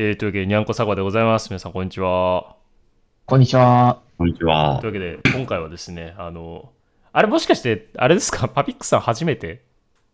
[0.00, 1.50] えー、というわけで、にゃんこサガでございます。
[1.50, 2.54] 皆さん、こんにちは。
[3.26, 4.00] こんにちは。
[4.16, 4.92] こんにちはという。
[4.92, 6.70] わけで、今回はですね、あの、
[7.10, 9.64] あれもしかして、あれですか、 パピックさん初めて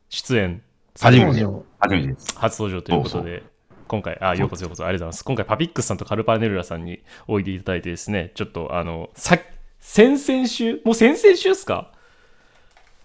[0.08, 0.62] 出演、
[0.98, 2.34] 初めて登場初めてです。
[2.38, 3.42] 初登場ということで、
[3.86, 5.22] 今回、あ、ようこそようこそ、ありがとうございます。
[5.22, 9.36] 今回、パピックさんとカルパネルラさんにおいでいただいてですね、ちょっと、あの、さ
[9.80, 11.92] 先々週、もう先々週ですか？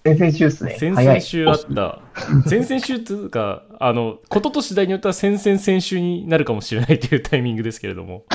[0.05, 0.77] 先々週ですね。
[0.79, 0.93] 先。
[0.93, 1.99] 々週あった、
[2.47, 8.25] 先々週というか、あの、ことと次第によっては先々先週になるかもしれないというタイミングですけれども、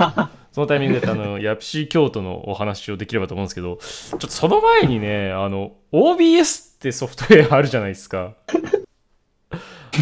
[0.52, 8.34] そのタイミングで、あの、ヤプシー京都のお話をできればと思うんですけど、ちょっとその前にね、あの、OBS ってソフトウェアあるじゃないですか。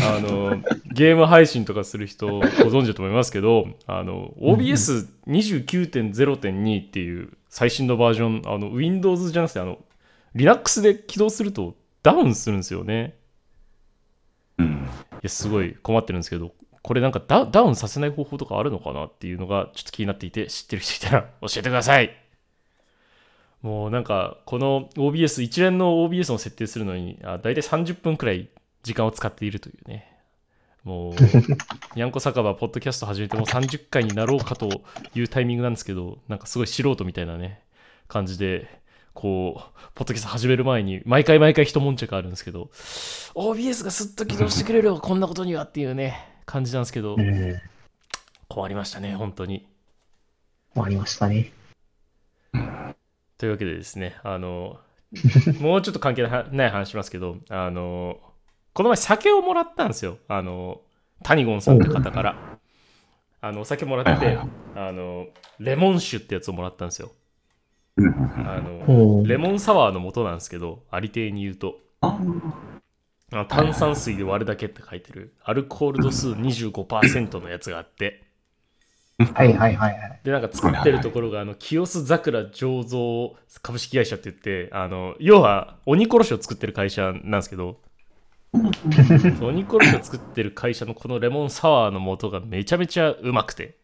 [0.02, 0.60] あの、
[0.92, 9.78] ゲーム配信とかする人ご存知だと思いますけど、あの、OBS29.0.2 っていう最新のバージョン、あの、Windows じゃなくて、あの、
[10.34, 13.16] Linux で起動するとダウンするんですよね。
[14.59, 14.66] うん。
[14.66, 16.52] いや、すごい困ってるんですけど、
[16.83, 22.14] これなんかダダウンさせない方法とかあるのかなっていうのがちょっと気になっていて、知ってる人いたら 教えてください。
[23.62, 28.51] もうなんか、この OBS、一連の OBS を設定するのに、あ大体30分くらい
[28.83, 30.14] 時間を使っているというね。
[30.83, 31.14] もう、
[31.97, 34.83] にゃんこ酒場、ポッドキャスト始めてもう30回になろうかと
[35.14, 37.62] いうタイミングなんですけど、なんかすごい素人みたいなね、
[38.06, 38.83] 感じで、
[39.15, 42.70] こう、ポッドキャスト始める前に、毎回毎回一悶着あるんですけど、
[43.34, 47.61] OBS がすっと起動してくれるよ、こんなことにはっていうね、 感じなんですけどう、ん。
[48.48, 49.67] 困りましたね、本当に。
[50.75, 51.53] 終わりましたね。
[53.39, 54.79] というわけでですね、あの、
[55.61, 58.19] もうちょっと関係ない話しますけど、あの、
[58.73, 60.19] この前酒をもらったんですよ。
[60.27, 60.81] あの、
[61.23, 62.59] タニゴンさんって方から。
[63.41, 64.39] あの、お酒もらって
[64.75, 65.29] あの、
[65.61, 67.12] レモン酒ってやつをもらったんですよ。
[67.97, 71.78] うんあの、レモンサワーの元なんですけど、ありていに言うと、
[73.48, 78.25] 炭酸水で割るだけって書いてる、アルコール度数25%のやつがあって、
[79.19, 80.20] はいはいはいはい。
[80.25, 87.80] で、なんか作ってるところが、あの、清須桜醸造株式会社って言って、あの、要は、鬼殺しを作ってる会社なんですけど、
[89.41, 93.77] 鬼殺しを作ってる会社のこのレモンサワーの素がめちゃめちゃうまくて、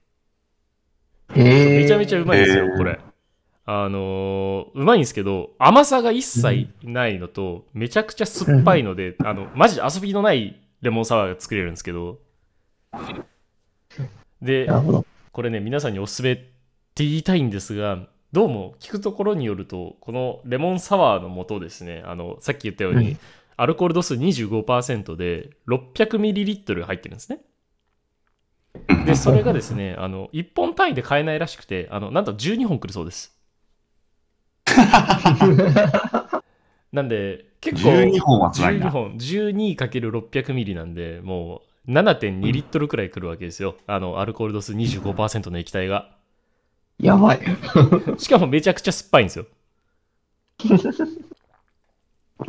[1.30, 2.98] えー、めちゃめちゃうまいんですよ、えーこれ。
[3.72, 12.18] あのーうまいんですけど、甘さが一切ないのと、めちゃくちゃ酸っぱいので、あの、マジで遊びのないレモンサワーが作れるんですけど、
[14.42, 14.68] で。
[15.32, 23.18] これね、皆さんにおすすめって言いたいんですが、どうも聞くところによると、このレモンサワーの素ですね、あの、さっき言ったように、うん
[23.56, 27.40] アルコール度数25%で 600ml 入ってるんですね。
[29.04, 33.38] で、それがですね、あの、1本単位で買えないらしくて、あの、なんと12本来るそうです。
[36.92, 38.90] なんで、結構、12本は辛い12な。
[38.90, 43.76] 本、12×600 ミリなんで、もう7.2リットルくらい来るわけですよ。
[43.86, 46.16] あの、アルコール度数25%の液体が。
[46.98, 47.40] やばい。
[48.18, 49.46] しかもめちゃくちゃ酸っぱいんですよ。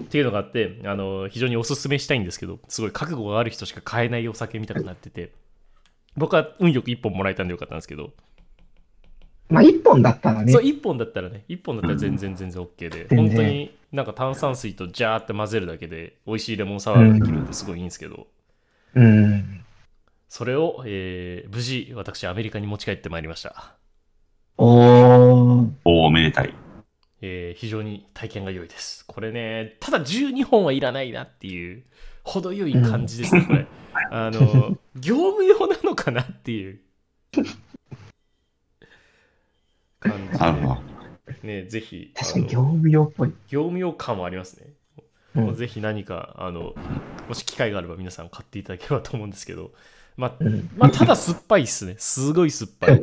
[0.02, 5.32] っていうのがあって、あの、非常におすすめしたいんですけど、すごい覚悟がある人しか買えないお酒みたくなってて、
[6.16, 8.14] 僕は運よく1本もらえたんでよかったんですけど、
[9.52, 10.64] まあ、一本だったらねそう、。
[10.64, 18.28] 1本だったらね、1本だったら全然全然 OK で、全然本当になんか炭酸水とジャーって混ぜるだけで美味しいレモンサワーができるんですごいいいんですけど、
[18.96, 19.64] うん。
[20.30, 23.76] それを、えー無事私アメリカに持ち帰ってまいりました。
[24.58, 25.70] おー。
[25.86, 26.56] おおめでたい。
[27.22, 29.06] えー非常に体験が良いです。
[29.06, 31.84] これね、ただ12本はいらないなっていう、
[32.24, 33.68] 程よい感じですね、これ。
[34.12, 36.80] あの、業務用なのかなっていう
[40.02, 40.30] 感。
[40.30, 40.40] じ
[41.42, 43.34] で、ね、ぜひ、確かに業務用っぽい。
[43.48, 44.74] 業務用感はありますね。
[45.36, 46.76] うんぜひ何か、あの、
[47.30, 49.72] もし機会があれば皆さん買っていただければと思うんですけど、
[50.18, 51.96] まあ、うんまあ、ただ酸っぱいっすね。
[51.98, 53.00] すごい酸っぱい。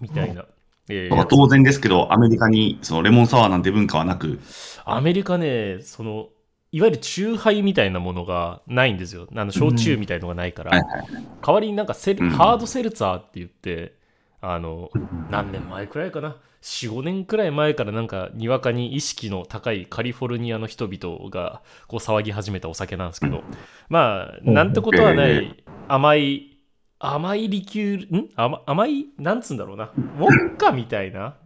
[0.00, 0.44] みたいな。
[0.90, 4.40] えーまあ当然ですけど、アメリカにそのレモンサワーなんて文化はなく、
[4.86, 6.30] アメリカね、その、
[6.70, 9.26] いわゆるチューハイみたいなものがないんですよ。
[9.34, 10.70] あの焼酎みたいのがないから。
[10.72, 13.94] はいはい代わりになんかセル、うんハードセルツァーって言って、
[14.40, 14.90] あの、
[15.30, 23.42] 何年前くらいかな？4、5年くらい前からなんか、にわかに意識の高いカリフォルニアの人々がこう騒ぎ始めたお酒なんですけど、
[23.88, 26.58] まあ、うんなんてことはなえい甘い、
[26.98, 28.28] 甘いリキュール、ん？
[28.36, 29.90] 甘甘い、なんつうんだろうな。
[29.96, 31.36] ウォッカみたいな。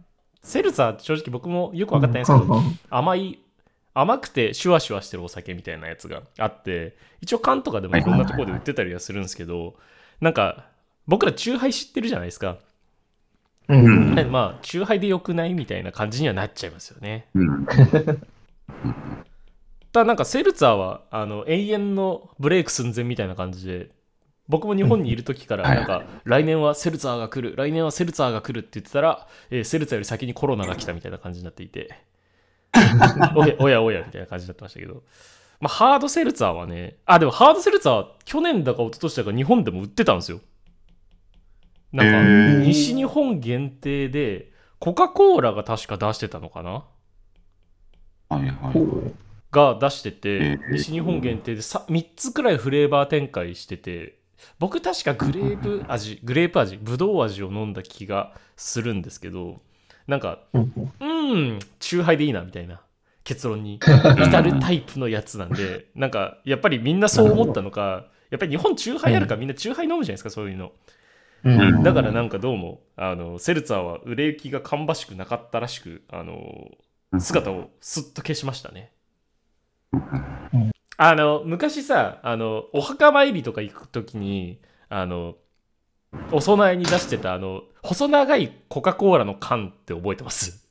[0.41, 3.39] セルツァーって正直僕もよく分かってないんですけど、甘い
[3.93, 9.75] 甘くてシュワシュワしてるお酒みたいなやつがあって一応缶とかでもいろんなところで売ってたりはするんですけど
[10.19, 10.65] なんか
[11.07, 12.57] 僕らチューハイ知ってるじゃないですか、
[13.67, 14.15] うん。
[14.15, 17.27] でまあチューハイでよくないみたいな感じにはなっちゃいますよね。
[17.35, 17.65] うん。
[19.91, 23.89] ただなんかセルツァーはあの永遠のブレイク寸前みたいな感じで
[24.47, 31.95] 僕も日本にいる時からうんなんか来年はセルツァーが来る来年はセルツァーが来るって言ってたら、えーセルツァーより先にコロナが来たみたいな感じになっていて
[33.35, 35.03] おやおやおやみたいな感じになってましたけど、
[35.59, 40.39] まあ、ハードセルツァーはねあでもハードセルツァーは去年だか一昨年だか日本でも売ってたんですよ。
[41.91, 46.83] なんか、西日本限定でコカ・コーラが確か出してたのかな？
[48.29, 49.13] はいはい。
[49.51, 50.71] が出してて、えー。
[50.71, 54.17] 西日本限定でさ3つくらいフレーバー展開してて
[54.59, 59.61] 僕確かグレープ味グレープ味ブドウ味を飲んだ気がするんですけど
[60.07, 61.05] なんかうんう
[61.55, 62.81] んチューハイでいいなみたいな
[63.23, 70.71] 結論に至るタイプのやつなんでなんかやっぱりみんなそう思ったのかやっぱり日本チューハイあるからみんなチューハイ飲むじゃないですかそういうの。
[71.83, 76.71] だからなんかどうもあの seltzer は売れ行きが芳しくなかったらしくあの
[77.19, 78.91] 姿をスッと消しましたね。
[80.97, 84.59] あの昔さあのお墓参りとか行く時に
[84.89, 85.35] あの
[86.31, 90.65] お供えに出してたあの細長いコカ・コーラの缶って覚えてます？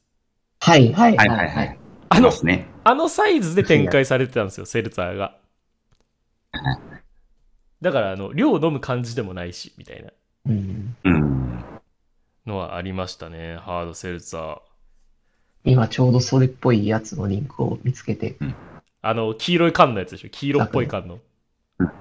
[0.60, 1.16] はいはい。
[1.16, 1.66] ははいいははいはい。
[1.66, 1.78] い。
[2.08, 2.66] あのね。
[2.84, 5.36] あのサイズで展開されてたんですよセルツァーが。
[7.80, 10.10] だからあの量飲む感じでもないしみたいな。
[10.46, 10.96] うん。
[11.04, 11.64] うん。
[12.46, 14.58] のはありましたねハードセルツァー。
[15.64, 18.36] 今ちょうどそれっぽいやつのリンクを見つけて、
[19.00, 20.28] あの黄色い缶のやつでしょ？
[20.30, 21.18] 黄色っぽい缶の。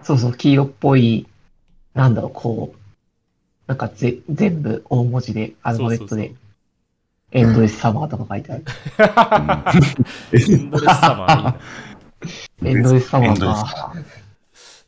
[0.02, 1.28] そうそう、黄色っぽい、
[1.94, 2.78] なんだろう、こう、
[3.68, 6.34] なんかぜ全部大文字で、アルファベットで
[7.32, 8.64] エンドレスサマーとか書いてある。
[10.34, 12.68] エンドレスサマー。
[12.68, 13.40] いいなエンドレスサマー。
[13.40, 13.94] か。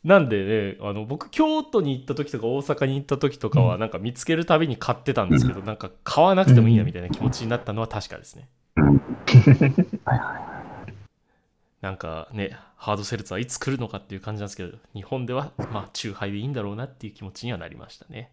[0.04, 8.48] なんでね、あの僕、京都に行った時とか大阪に行った時とかは、なんか見つけるたびに買ってたんですけど、なんか買わなくてもいいやみたいな気持ちになったのは確かですね。
[8.76, 9.00] うん
[11.84, 18.30] なんかね、ハードセルツァーいつ来るのかっていう感じなんですけど、日本ではまあ、チューハイでいいんだろうなっていう気持ちにはなりましたね。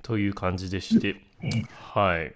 [0.00, 2.34] という感じでしてうん、はい。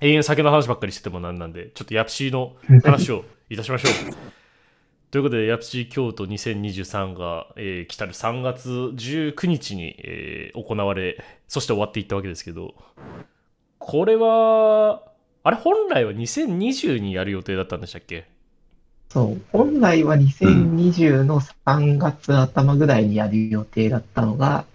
[0.00, 4.14] 永遠酒の話ばっかりしててもなんなんで、ちょっとヤプシーの話をいたしましょう。
[5.12, 12.74] ということで、ヤプシー京都2023が、えー来たる3月19日に、えー行われ、そして終わっていったわけですけど、
[13.78, 15.02] これは、
[15.44, 18.26] あれ、本来は2020にやる予定だったんでしたっけ？
[19.08, 24.66] そう、本来は2020の3月頭ぐらいにやる予定だったのが、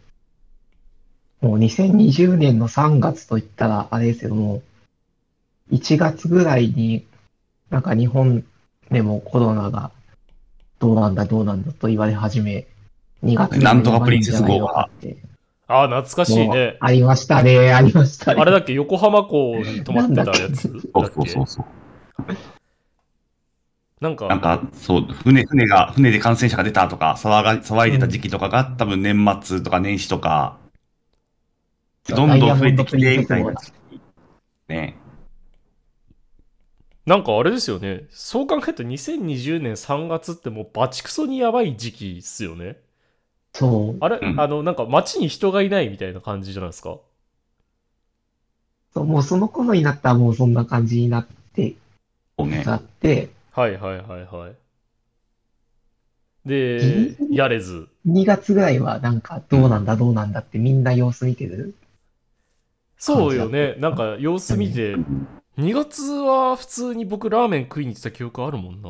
[1.42, 4.64] もう2020年の3月といったら、あれですけども、
[5.72, 7.06] 1月ぐらいに、
[7.70, 8.44] なんか日本
[8.90, 9.92] でもコロナが
[10.80, 12.66] どうなんだどうなんだと言われ始め、
[13.24, 14.90] 2月になんとかプリンセス号が。
[14.98, 15.18] って
[15.68, 16.77] ああ、懐かしいね。
[16.81, 18.42] ありましたね、ありましたね。
[18.42, 21.30] あれだっけ横浜港に泊まってたやつだそうっけ？
[21.30, 21.65] そうそうそう。
[24.01, 30.60] なんか、なんか、そう、船、船が、船で感染者が出たとか、騒が、騒いでた時期とかが、多分年末とか年始とか、
[32.09, 33.54] どんどん増えてきて、みたいな。
[34.68, 34.98] ね。
[37.06, 38.07] なんかあれですよね。
[38.09, 42.82] そう考えると2020年3月ってもうバチクソにやばい時期っすよね。
[43.54, 43.98] そう。
[44.00, 46.98] あれ、うんあの、なんか街に人がいないみたいな感じじゃないですか？
[48.94, 51.76] そうもうその頃になったらもうそんな感じになって、
[52.38, 52.64] そうね。
[52.64, 54.56] なって、はいはいはいはい。
[56.45, 57.88] で、やれず。
[58.06, 61.74] 2月ぐらいはなんかどうなんだどうなんだってみんな様子見てる。
[62.98, 63.76] そうよね。
[63.80, 64.95] なんか様子見て、
[65.57, 68.90] 2月は普通に僕ラーメン食いに行ってた記憶あるもんな。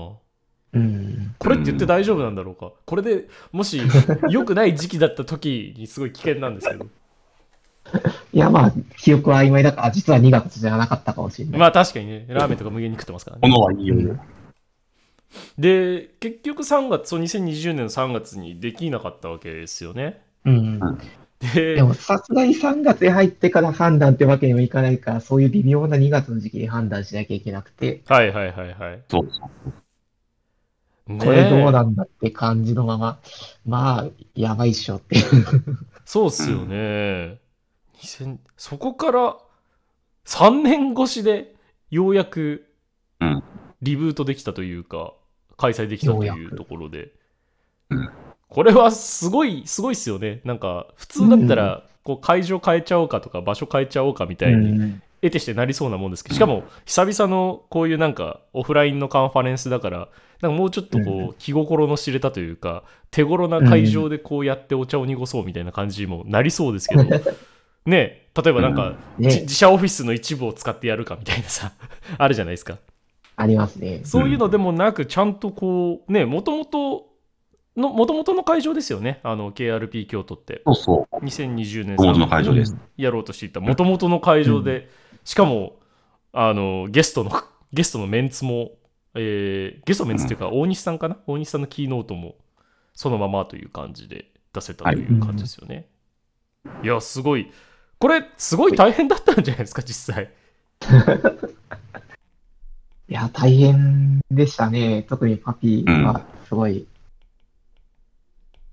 [0.74, 1.36] うん。
[1.39, 2.72] これって言って大丈夫なんだろうか？
[2.86, 3.82] これでもし
[4.30, 6.88] 良くない時期だった時にすごい危険なんですけど。
[8.32, 11.60] いやまあ、記憶は曖昧だから、実は2月じゃなかったかもしれない。
[11.60, 13.42] まあ確かにね、ラーメンとか無限に食ってますからね。
[13.44, 13.96] 物はいいよ。
[13.96, 14.20] うん
[15.58, 20.22] で、結局3月、そう2020年の3月にできなかったわけですよね。
[20.46, 20.80] うん。
[21.56, 29.03] でで、もさすがに3月に入ってから判断ってわけにもいかないから、そういう微妙な2月の時期に判断しなきゃいけなくて、はいはいはいはい。
[29.10, 29.74] そうそう。
[31.07, 33.19] ねこれどうなんだって感じのまま、
[33.65, 35.17] まあ、やばいっしょって。
[36.05, 37.39] そうっすよね。
[37.98, 39.38] 2000そこから
[40.25, 41.55] 3年越しで
[41.89, 42.67] ようやく
[43.19, 43.43] うん
[43.81, 45.13] リブートできたというか、
[45.57, 47.12] 開催できたというところで
[47.89, 48.10] うん。
[48.50, 50.41] これはすごい、すごいっすよね。
[50.45, 60.10] なんか、普通だったら、こう会場変えちゃおうかとか、場所変えちゃおうかみたいに、うん得てしてなりそうなもんですけど、しかも久々のこういうなんかオフラインのカンファレンスだから、
[60.42, 67.03] なんかもうちょっとこう気心の知れたというか、手頃な会場でこうやってお茶を濁そうみたいな感じにもなりそうですけど、
[67.86, 71.72] ね、例えばなんか、自社オフィスの一部を使ってやるかみたいなさ、
[72.18, 72.80] あるじゃないですか。
[73.38, 74.01] ありますね。
[74.03, 77.13] そういうのでもなく、ちゃんとこう、ね、もともと
[77.77, 80.62] の、もともとの会場ですよね、あの、KRP 京都って。
[80.65, 81.15] そうそう。
[81.25, 82.75] 2020年ゴールドの会場です。
[82.98, 84.89] やろうとしていた、もともとの会場で、
[85.24, 85.80] しかも、
[86.32, 87.32] あの、ゲストの、
[87.72, 88.72] ゲストのメンツも、
[89.15, 91.18] えーゲストのメンツっていうか、大西さんかな？
[91.27, 92.36] 大西さんのキーノートも、
[92.94, 95.88] そのままという感じで出せたという感じですよね。
[96.84, 97.51] いや、すごい。
[98.00, 100.32] これ、すごい大変だったんじゃないですか、実際。
[103.10, 105.06] いや、大変でしたね。
[105.08, 106.88] 特にパピーはすごい、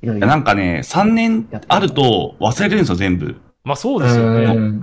[0.02, 0.18] いろいろ。
[0.18, 3.40] いやなんかね、3年あると忘れるんですよ、全部。
[3.64, 4.80] まあそうですようね。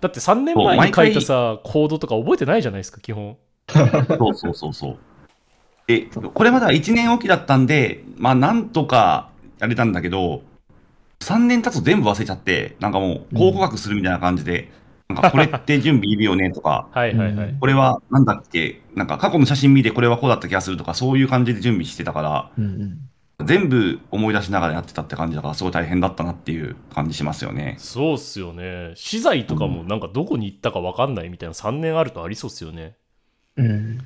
[0.00, 3.36] んだって3年前に書いたさ、コードとか覚えてないじゃないですか、基本。
[3.68, 4.98] そうそうそうそう。
[5.88, 10.42] え、これまだ1年おきだったんで、まあなんとかやれたんだけど、
[11.20, 14.70] 3年経つと全部忘れちゃって、なんかもう考古学するみたいな感じで、
[15.08, 17.48] なんかこれって準備いるよねとか、 はいはいはい。
[17.48, 22.98] うんこれはなんだっけ、なんか過去の写真見てこれはこうだった気がするとか、そういう感じで準備してたから、うんうん
[23.44, 27.76] 全部思い出しながらやってたって感じだから、すごい大変だったなっていう感じしますよね。
[27.78, 28.92] そうっすよね。
[28.94, 32.96] 資材とかもなんかどこに行ったか分かんないみたいな3年あるとありそうっすよね。
[33.56, 33.98] うん。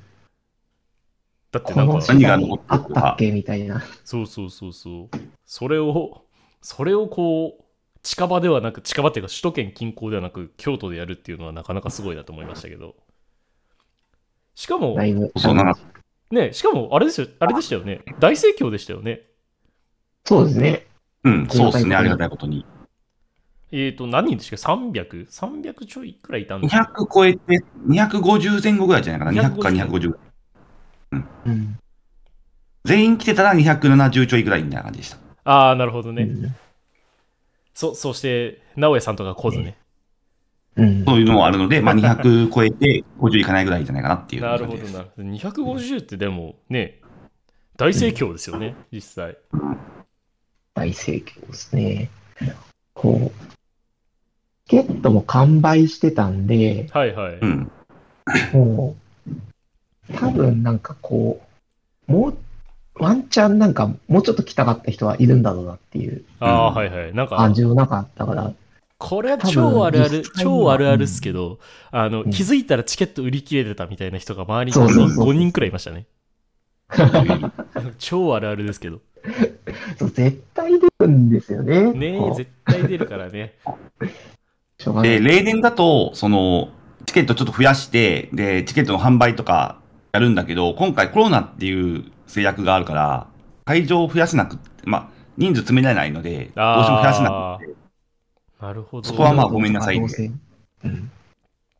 [1.52, 3.82] だってなんか、何が材残ったっけみたいな。
[4.04, 5.16] そうそうそうそう。
[5.46, 6.24] それを、
[6.60, 7.64] それをこう、
[8.02, 12.96] 近場ではなく、近場っていうか首都圏近郊ではなく、京都でやるっていうのはなかなかすごいなと思いましたけど。
[14.54, 14.96] しかも。
[15.36, 15.74] そうな
[16.34, 18.02] ね、しかもあれですよ、あれでしたよね。
[18.18, 19.22] 大盛況でしたよね。
[20.24, 20.86] そうですね。
[21.24, 22.66] うん、そうですね、ありがたいことに。
[23.72, 30.14] えっ、と、何人でしたっけ ?300?300 ちょいくらいいたんです200超えて、250前後ぐらいじゃないかな、200か250
[31.12, 31.20] 250。
[31.46, 31.78] うん。
[32.84, 35.18] 全員来てたら270ちょいぐらいみたいな感じでした。
[35.44, 36.24] ああ、なるほどね。
[36.24, 36.54] うん
[37.74, 39.64] そ、そして、直江さんとか来ずね。
[39.64, 39.74] うん。
[40.76, 40.86] そう
[41.20, 44.78] いうのもあるので、まあ200超えて50いかないぐらいじゃないかなっていうなるほど。
[44.78, 45.28] なるほど。
[45.28, 47.00] 250ってでもね、
[47.76, 49.36] 大盛況ですよね、実際。
[50.74, 52.10] 大盛況ですね。
[52.94, 53.44] こう、
[54.68, 57.34] チケットも完売してたんで、はいはい。
[57.34, 57.70] うん。
[58.52, 58.96] も
[59.28, 61.40] う、多分なんかこ
[62.08, 62.36] う、もう、
[62.96, 67.14] ワンチャンなんかもうちょっと来たかった人はいるんだろうなっていうああ、うんはいはい。
[67.14, 68.52] なんか感、じもなかったから、
[68.98, 71.58] これは超あるある超あるあるっすけど、
[71.90, 76.06] あの、うん気づいたらチケット売り切れてたみたいな人が周りに5人そうそうそう ,5 人くらいいましたね。
[77.98, 79.00] 超あるあるですけど。
[79.98, 81.92] そう絶対出るんですよね。
[81.92, 83.54] ねえ、絶対出るからね。
[85.02, 85.20] で。
[85.20, 86.68] 例年だと、その、
[87.06, 89.80] チケットちょっと増やして、で、チケットの販売とか
[90.12, 93.26] やるんだけど、今回コロナっていう制約があるから、
[93.64, 97.83] 会場を増やせなくって、まあ、人数詰められないので、どうしても増やせなくて、
[98.64, 99.08] なるほど。
[99.08, 100.00] そこはまあごめんなさい。
[100.00, 100.10] 昨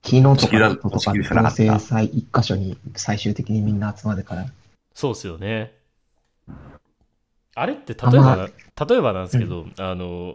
[0.02, 4.46] 日とかとか仕切りしかなかった強制最一箇所に最終的にみんな集まるから。
[4.92, 5.72] そうっすよね。
[7.54, 8.48] あれって例えばな、
[8.86, 10.34] 例えばなんですけど、あの、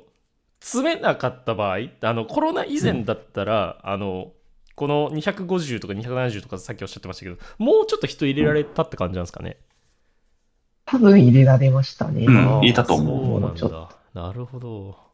[0.59, 4.31] 詰めなかった場合、あの、コロナ以前だったら、あの、
[4.73, 9.57] この250とか270とかさっきおっしゃってましたけど、もうちょっと人入れられたって感じなんですかね？
[10.85, 12.25] 多分入れられましたね。
[12.25, 13.89] うん入れたと思うそうなんだ。
[14.15, 15.08] なるほど。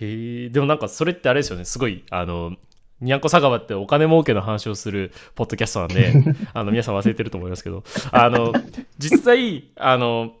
[0.00, 2.56] へえ、でもなんかそれってあれですよね、すごい、あの、
[3.00, 6.12] にゃんこ酒場ってお金儲けの話をするポッドキャストなんで、
[6.52, 8.52] あの、皆さん忘れてると思いますけど、あの、
[8.98, 10.32] 実際、あの、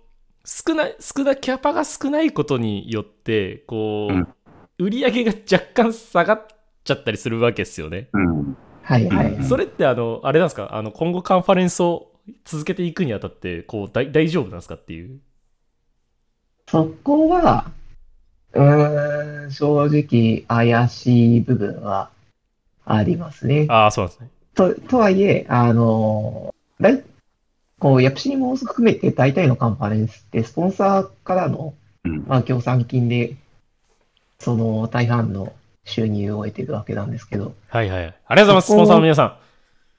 [0.44, 4.28] 少ない、少な、キャパが少ないことによって、こう、うん
[4.78, 6.46] 売り上げが若干下がっ
[6.84, 8.08] ちゃったりするわけですよね。
[8.14, 8.56] うん。
[8.82, 9.34] はいはい。
[9.34, 10.74] うんそれってあの、あれなんですか？
[10.74, 12.12] あの、今後カンファレンスを
[12.46, 15.20] 続けていくにあたって、こう、大大丈夫なんですかっていう。
[16.66, 17.70] そこは、
[18.54, 22.10] うーん、正直怪しい部分は
[22.84, 23.66] ありますね。
[23.68, 24.28] ああ、そうですね。
[24.54, 27.02] と、とはいえ、あの、だい、
[27.78, 33.36] こう、ヤプシにも含めて大体のカンファレンスって、スポンサーからの、うんまあ、協賛金で、
[34.38, 35.52] その、大半の
[35.84, 38.04] 収入を得てるわけなんですけど、はいはい。
[38.04, 39.36] ありがとうございます、スポンサーの皆さん。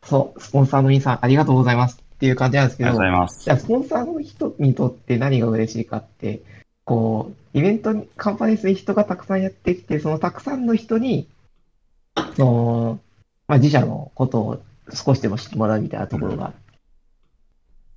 [0.03, 3.43] そう、スポンサーの皆さん、ありがとうございますっていう感じなんですけどありがとうご、ざいます。
[3.45, 6.41] じゃあ、スポンサーの人にとって何が嬉しいかって、
[6.83, 11.29] こう、イベントに、カンファレンスに人がたくさんやってきて、そのたくさんの人に、
[12.35, 12.99] その、
[13.47, 16.53] まあ、自社のことを少しでも知ってもらうみたいなところが、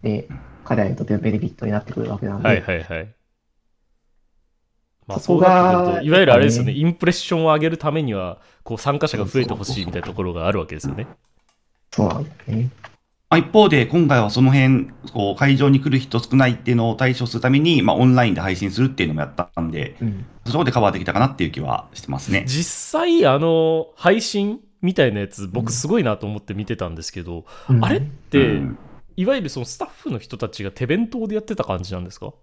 [0.02, 0.28] で、
[0.64, 3.14] 彼らにとってのベネフィットになってくるわけなんで、はいはいはい。
[5.06, 11.06] まあ、そそうなってくると、いわゆるあれですよね、インプレッションを上げるためには、こう、参加者が増えてほしいみたいなところがあるわけですよね。
[11.92, 12.70] そうなんですね。
[13.34, 20.24] まあ、一方で、今回はその辺、こう、会場に来る人少ないっていうのを対処するために、まあ、オンラインで配信するっていうのもやったんで、うん。
[20.46, 22.44] そこでカバーできたかなっていう気はしてますね。
[22.46, 28.78] 実際、あの、配信みたいなやつ、僕すごいなと思って見てたんですけど、うんあれって、うん
[29.16, 32.34] いわゆるそのスタッフの人たちが手弁当でやってた感じなんですか？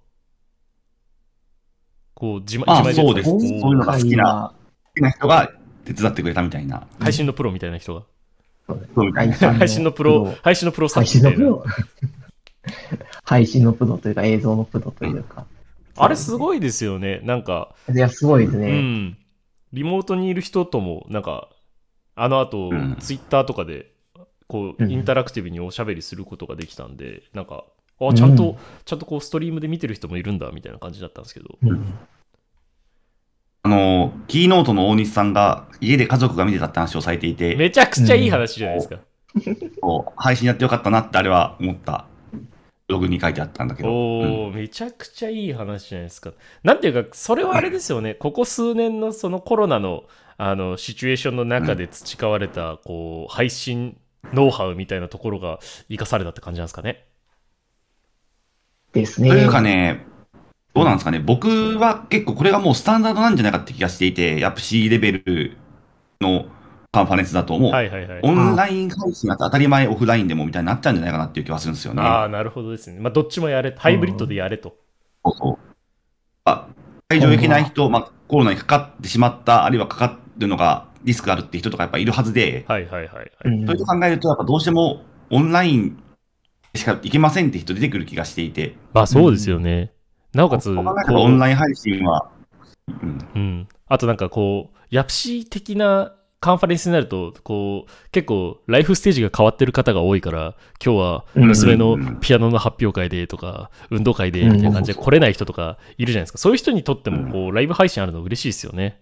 [2.13, 4.53] こう、自前まあ自前やってたそうですそういうのが好きな
[4.85, 5.51] 好きな人が
[5.83, 6.87] 手伝ってくれたみたいな。
[6.99, 8.03] 配信のプロみたいな人が。
[8.67, 9.35] そうみたいな。
[9.35, 11.37] 配信のプロ、配信のプロ配フみたいな。
[11.37, 11.65] 信のプロ。
[13.23, 15.45] 配信のプロというか映像のプロというか。
[15.95, 17.19] あれすごいですよね。
[17.23, 18.81] なんか、いや、すごいですうね。
[18.81, 19.17] ん。
[19.73, 21.49] リモートにいる人とも、なんか、
[22.15, 23.91] あの後、うんツイッターとかで、
[24.47, 27.65] こう、うんインタラクティブにおしゃべりすることができたんで、なんか、
[27.99, 31.57] あ、ちゃんと、うんちゃんとこう、ストリームで見てる人もいるんだ、みたいな感じだったんですけど。
[31.63, 32.20] うんあ
[33.71, 38.99] の、キーノートの大西さんが家で家族が見てたって話をされていて、めちゃくちゃいい話じゃないですか。
[39.81, 42.05] こう配信やってよかったなってあれは思った。
[42.87, 43.89] ブログに書いてあったんだけど。
[43.89, 46.33] おー、めちゃくちゃいい話じゃないですか。
[46.63, 50.03] なんていうか、それはあれですよね、ここ数年のそのコロナの
[50.37, 53.97] あのシチュエーションの中で培われた、こう、配信
[54.33, 55.59] ノウハウみたいなところが
[55.89, 57.05] 生かされたって感じなんですかね。
[58.91, 59.29] ですね。
[59.29, 60.05] というかね、
[60.73, 65.57] どうなんですかね、僕は結構これがもうスタンダードなんじゃないかって気がしていて、やっぱ C レベル
[66.21, 66.45] の
[66.91, 68.19] カンファレンスだと、もう、はいはいはい。
[68.23, 72.01] オンライン配信が当たり前、オフラインでもみたいになっちゃうんじゃないかなっていう気はするんですよね。
[72.01, 72.99] ああ、なるほどですね。
[72.99, 74.75] まあ、どっちもやれ、ハイブリッドでやれと。
[75.25, 75.57] そうそう
[76.45, 76.67] あ
[77.09, 83.29] 会場行けない人、まあ、コロナにかかってしまった、あるいはかかるのがリスクがあるって人とかやっぱいるはずで、はいはいはいはい。
[83.45, 86.01] うんそういうと考えると、やっぱどうしてもオンライン
[86.75, 89.91] しか行けませんって人出てくる気がしていて、まあそうですよね。
[90.33, 92.29] なおかつ、オンライン配信は、
[92.87, 93.67] うん、うん。
[93.87, 106.39] あとなんかこう、ヤプシー的なカンファレンスになると、こう、結構ライフステージが変わってる方が多いから、今日は娘のピアノの発表会でとか、運動会でみたいな感じで来れない人とかいるじゃないですか。
[106.39, 108.99] そういう人にとっても、こう、ライブ配信あるの嬉しいですよね。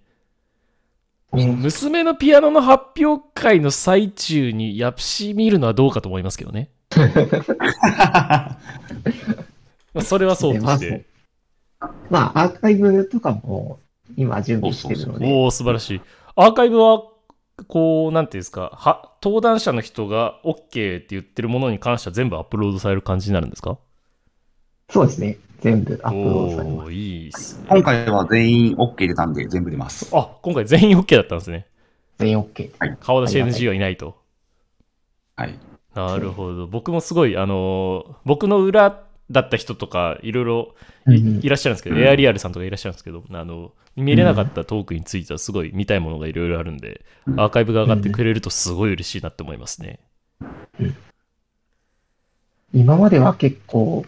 [1.32, 6.72] ね娘のピアノの発表会の最中にヤプシー見るのはどうかと思いますけどね。
[9.94, 11.06] まあ、それはそうとして。
[12.10, 13.80] まあ、アーカイブとかも
[14.18, 16.02] 今準備してるので、おお素晴らしい。
[16.36, 17.04] アーカイブは、
[17.68, 23.78] こう、なんていうんですか、は登壇者の人が OK って言ってるものに関しては全部アップロードされる感じになるんですか？
[24.90, 25.38] そうですね。
[25.62, 26.88] 全部アップロードされおます。
[26.88, 27.66] おいいっすね。
[27.70, 30.10] 今回は全員 OK 出たんで全部出ます。
[30.16, 31.68] あ、今回全員 OK だったんですね。
[32.18, 32.98] 全員 OK。
[33.02, 34.16] 顔出し NG はいないと。
[35.36, 35.60] はい。
[35.96, 36.68] なるほど。
[36.68, 40.76] 僕もすごい、あのー僕の裏だった人とか、いろいろ
[41.42, 42.02] いらっしゃるんですけど、うん。
[42.02, 47.06] エアリアルさんとかいらっしゃるんですけど、あの、見れなかったトークについてはすごい見たいものがいろいろあるんで、
[47.38, 50.00] アーカイブが上がってくれるとすごい嬉しいなって思いますね。
[52.74, 54.06] 今までは結構、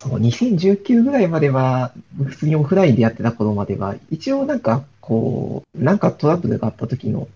[0.00, 7.28] そう、2019ぐらいまでは、普通にオフラインでやってた頃までは、一応なんか、こう、なんかトラブルがあった時の、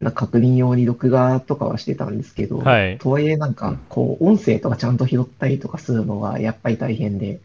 [0.00, 2.98] なんか確認用に録画とかはしてたんですけど、はい。
[2.98, 7.40] とはいえなんか、こう、音声とかちゃんと拾ったりとかするのがやっぱり大変で、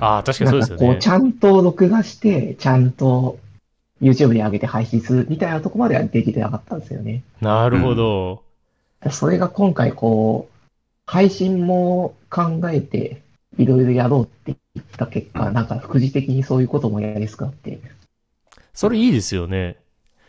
[0.00, 0.98] ああ、確かにそうですよねなんかこう、。
[0.98, 3.38] ちゃんと録画して、ちゃんと
[4.00, 7.22] YouTube に上げて配信するみたいなとこまではできてなかったんですよね。
[7.40, 8.42] なるほど。
[9.10, 10.70] それが今回こう、
[11.06, 13.22] 配信も考えて、
[13.58, 17.80] いろいろやろうって言った結果、なんか副次的にそういうこともやりやすくなって、
[18.72, 19.76] それいいですよね。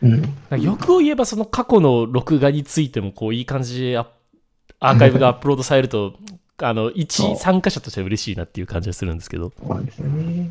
[0.02, 0.62] うん。
[0.62, 6.14] 欲を言えば、その過去の録画についても、こう、いい感じでアーカイブがアップロードされると、
[6.58, 9.52] あの、一参加者としては嬉しいなっていう感じがするんですけど。
[9.58, 10.50] そうなんですよね。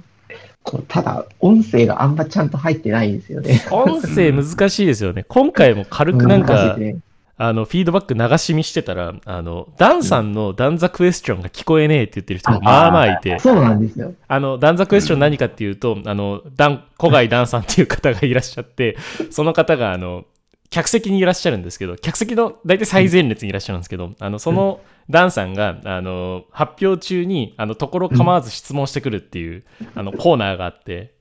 [0.63, 3.62] こうただ、音声があんまちゃんと入ってないんですよね。
[3.69, 5.23] 音声難しいですよね。
[5.27, 6.97] 今回も軽くなんかね
[7.38, 14.13] あの、フィードバック流し見してたら、あの、ダンさんのダンザクエスチョンが聞こえねえって言ってる人がまあまあいて、そうなんですよ。
[14.28, 18.98] あの、ダンザクエスチョン何かっていうと、あの、ダン、古外ダンさんっていう方がいらっしゃって、
[19.32, 20.26] その方が、あの、
[20.69, 31.13] 客席にいらっしゃるんですけど、客席の大体最前列にいらっしゃるんですけど、あの、そのダンさんが、あの、発表中に、あの、ところ構わず質問してくるっていう、あの、コーナーがあって、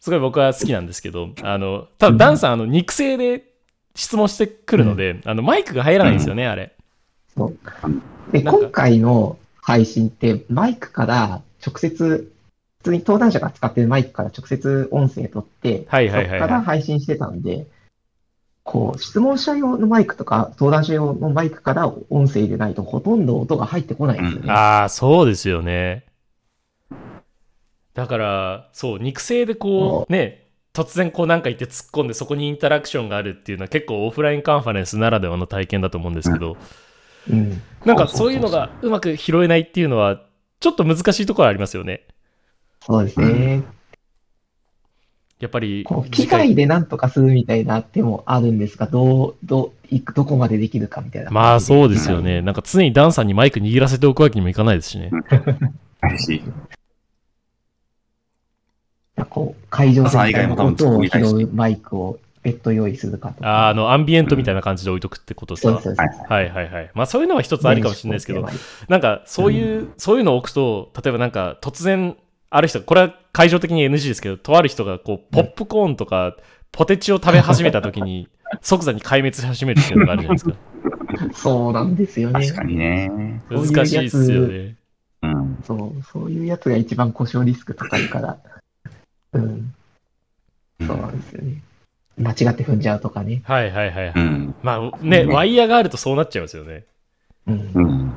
[0.00, 3.51] すごい僕は好きなんですけど、あの、ただダンさん、あの、肉声で
[3.94, 6.72] 質問してくるので、あの、マイクが入らないんですよね、あれ。
[7.36, 7.58] そう。
[8.32, 12.32] で、今回の配信って、マイクから直接、
[12.78, 16.40] 普通に登壇者が使ってるマイクから直接音声取って、はいはいはいはい。
[16.40, 17.66] そこから配信してたんで、
[18.64, 24.52] こう、質問者用のマイクとか、登壇者用のマイクから音声でないと、ほとんど音が入ってこないんですよね。
[24.52, 26.04] ああ、そうですよね。
[27.94, 30.41] だから、そう、肉声でこう、ね、
[30.74, 36.56] 突然こうなんか言って突っ込んでそこにインタラクションがあるっていうのは結構オフラインカンファレンスならではの体験だと思うんですけど、
[37.30, 37.62] うん。
[37.84, 40.22] なんかそういうのがうまく拾えないっていうのは、
[40.60, 42.06] ちょっと難しいところありますよね。
[42.80, 43.62] そうですね。
[45.40, 51.32] やっぱり機械でなんとかするみたいな手もあるんですが、どう、どう、いく、どこまでできるかみたいな。
[51.32, 52.42] まあそうですよね。
[52.42, 55.10] なんか常にダンさんにマイク握らせておくわけにもいかないですしね。
[59.22, 59.30] ないし。
[59.30, 63.68] こう、会場さん以外も多分音を拾うマイクを別途用意するかとか。
[63.68, 66.32] あの、アンビエントみたいな感じで置いとくってことですか、そうです、そうです。
[66.32, 66.90] はいはいはいはい。
[66.94, 68.46] まあそういうのは一つありかもしれないですけど、
[68.88, 72.16] なんかそういう、そういうのを置くと、例えばなんか突然、
[72.50, 76.36] ある人、これは会場的に NG ですけど、とある人がこう、ポップコーンとか、
[76.72, 78.28] ポテチを食べ始めた時に、
[78.60, 80.56] 即座に壊滅し始めるっていうのがあるじゃないですか。
[81.32, 82.46] そうなんですよね。
[82.46, 83.42] 確かにね。
[83.50, 84.76] 難しいっすよね。
[85.22, 85.58] うん。
[85.64, 88.38] そう、そういうやつが一番故障リスク高いから。
[89.32, 89.74] うん、
[90.86, 91.62] そうなんですよね。
[92.18, 93.42] 間違って踏んじゃうとかね。
[93.44, 94.12] はいはいはいはい。
[94.14, 94.54] うん。
[94.62, 96.84] まあね、ワイヤーがあるとそうなっちゃいますよね。
[97.46, 97.70] うん。
[97.74, 98.16] うん。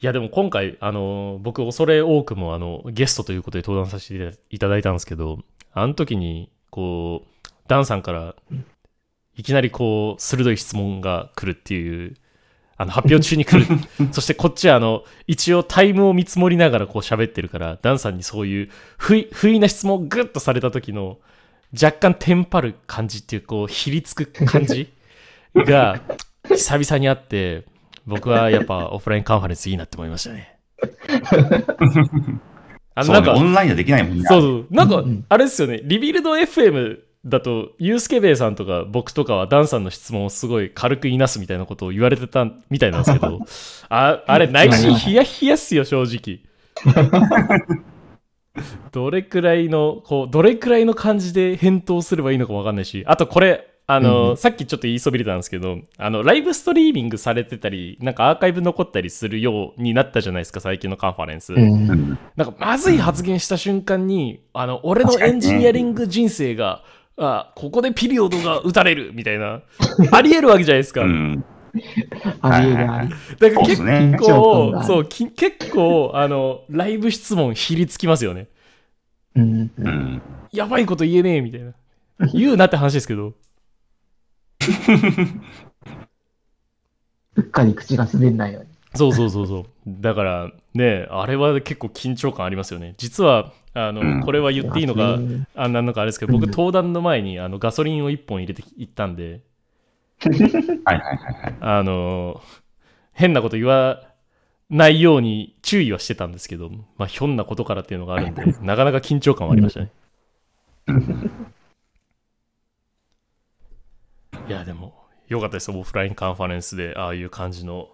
[0.00, 5.40] いやでも今回、あの、僕、恐れ多くも、あの、ゲストということで登壇させていただいたんですけど、
[5.72, 8.36] あの時に、こう、ダンさんから、
[9.36, 12.14] いきなりこう、鋭い質問が来るっていう、
[12.80, 13.66] あの、発表中に来る。
[14.12, 21.18] そしてこっちは、あの、一応タイムを見積もりながらこう喋ってるから、ダンさんにそういう不意、不意な質問をグッとされた時の、
[21.74, 24.92] 若干テンパる感じっていう、こう、ひりつく感じ
[25.54, 26.00] が、
[26.48, 27.64] 久々にあって、
[28.06, 30.56] 僕はやっぱオフラインカンファレンスいいなって思いましたね。
[32.94, 34.24] あのなんか、オンラインじゃできないもんね。
[34.28, 43.40] そうそう、なんかあれですよね、リビルド FM だと、ユースケベイさんとか僕とかはダンさんの質問をすごい軽くいなすみたいなことを言われてたみたいなんですけど、
[43.88, 46.40] ああれ、内心ヒヤヒヤっすよ、正直。
[48.92, 61.54] どれくらいの、こう、どれくらいの感じで返答すればいいのかわかんないし、あとこれ、あの、うんさっきちょっと言いそびれたんですけど、あの、ライブストリーミングされてたり、なんかアーカイブ残ったりするようになったじゃないですか、最近のカンファレンス。
[61.54, 62.18] うんうん。
[62.36, 66.84] なんか、まずい発言した瞬間に、あの、俺のエンジニアリング人生が、
[67.18, 69.62] あ、ここでピリオドが打たれるみたいな、
[70.12, 71.02] あり得るわけじゃないですか。
[71.02, 71.44] うん。
[72.40, 73.82] ありえるありだから結
[74.18, 78.48] 構、そう、き結構、あの、ライブ質問ひりつきますよね。
[79.34, 79.70] うん。
[79.78, 79.88] う。
[79.88, 80.22] ん。
[80.52, 81.72] やばいこと言えねえ、みたいな。
[82.32, 83.34] 言うなって話ですけど。
[87.36, 88.68] うっかり口が滑んないように。
[88.94, 89.64] そうそうそうそう。
[89.86, 92.94] だから、ね、あれは結構緊張感ありますよね。
[92.98, 99.40] 実は、あの、うんこれは言っていいのか、うんあなんのかあれですけど、僕、うん登壇の前にあのガソリンを1本入れて行ったんで、
[100.22, 101.56] はいはいはいはい。
[101.60, 102.40] あの、
[103.12, 104.02] 変なこと言わ
[104.70, 109.90] ないように注意はしてたんですけど、まあ、ひょんなことからっていうのがあるんで、なかなか緊張感はありましたね。
[114.48, 114.94] いや、でも、
[115.28, 117.88] よかったですオフラインカンファレンスで、ああいう感じの。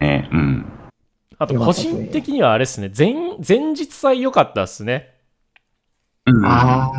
[0.00, 0.87] ねうん。
[1.38, 3.14] あと、個人的にはあれですね、前
[3.46, 5.14] 前日祭良かったですね。
[6.26, 6.42] うん。
[6.42, 6.92] は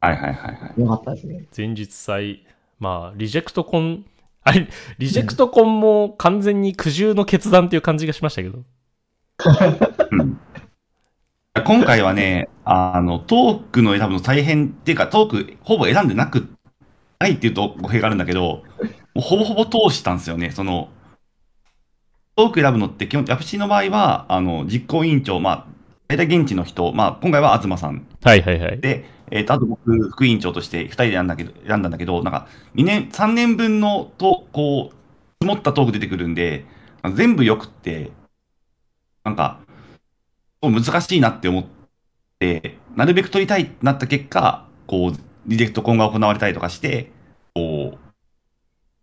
[0.00, 0.72] あいはいはいはい。
[0.76, 1.46] あ、よかったですね。
[1.56, 2.44] 前日祭。
[2.80, 4.04] まあ、リジェクトコン、
[4.42, 4.66] あれ、
[4.98, 8.60] リジェクトコンも完全に苦渋の決断っていう感じがしましたけど。
[10.10, 10.40] うん。
[11.64, 16.48] 今回はね、あの、トークの選ぶの大変っていうか、トークほぼ選んでなく、
[17.18, 18.62] ないっていうと語弊があるんだけど、も
[19.16, 20.50] うほぼほぼ通したんですよね。
[20.50, 20.88] その、
[22.40, 25.66] トーク選ぶのって基本、ヤプシの場合は、あの、実行委員長、まあ、
[26.08, 28.80] 大体現地の人、まあ、今回は東さんはいはいはい。
[28.80, 34.94] で、えっ、と、あと僕、副委員長として2人で選んだけど、選んだんだけど、なんか、2年、3年分のと、こう、
[35.44, 36.64] 積もったトーク出てくるんで、
[37.14, 38.10] 全部よくって、
[39.22, 39.60] なんか、
[40.62, 41.64] 難しいなって思っ
[42.38, 45.12] て、なるべく取りたいってなった結果、こう、
[45.46, 47.12] リジェクトコンが行われたりとかして、
[47.54, 47.98] こう、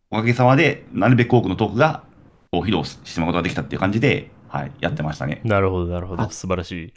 [0.09, 2.06] おかげさまで、なるべく多くのトークが、
[2.51, 5.41] こう、披露してもらうことができたっていう感じで、はい、やってましたね。
[5.43, 6.29] なるほど、なるほど。
[6.29, 6.93] 素晴らしい。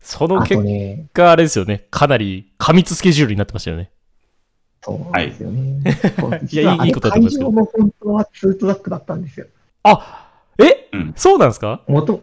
[0.00, 0.62] その結、
[1.12, 1.86] 果、あれですよね。
[1.90, 3.90] かなり過密スケジュールになってましたよね。
[4.82, 5.80] そうなんですよね。
[6.20, 9.46] そういやいいことだと思いますけど会場の本当はツートラックだったんですよ。
[9.82, 12.22] あえ、うんそうなんですかもと。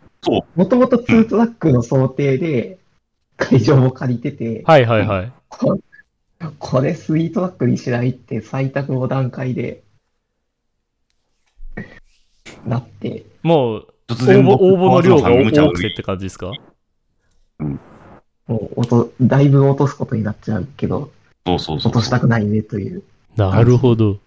[0.56, 2.78] もともとツートラックの想定で
[3.36, 5.32] 会場も借りてて、はいはいはい。
[6.58, 9.83] これスイートラックにしないって採択の段階で
[12.65, 16.52] なって、もう、突応募応募の量が多くてって感じですか？
[18.47, 21.12] もう落とだいぶ落とすことになっちゃうけど、
[21.45, 21.91] そうそうそう。
[21.91, 23.04] 落としたくないねという。
[23.36, 24.17] なるほど。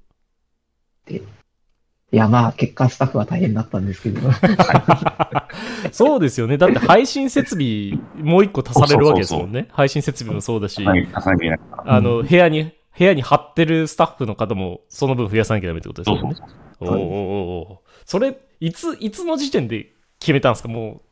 [2.13, 4.21] いや、まあ、結果スタッフは大変だったんですけど、
[5.91, 6.57] そうですよね。
[6.57, 9.67] だって配信設備もう一個足されるわけですもんね。
[9.73, 16.37] 配信設備もそうだし、あの、部屋に、部屋に貼ってるスタッフの方もその分増やさなきゃダメってことですそうよね。
[16.79, 17.03] そうおーおーおー
[17.73, 20.69] おーそれ、いつ、いつの時点で決めたんですか？
[20.69, 21.03] も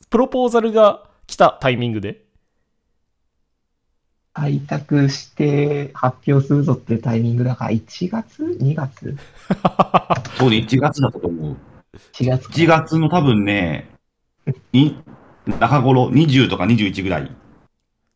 [0.00, 2.24] う、プロポーザルが来たタイミングで。
[4.32, 9.14] 開拓して発表するぞっていうタイミングだから、1月 ?2 月
[10.38, 11.56] そうで1月だったと思う。
[12.14, 13.90] ?4 月1月の多分ね、
[14.72, 14.96] に
[15.60, 17.30] 中頃、20とか21ぐらい。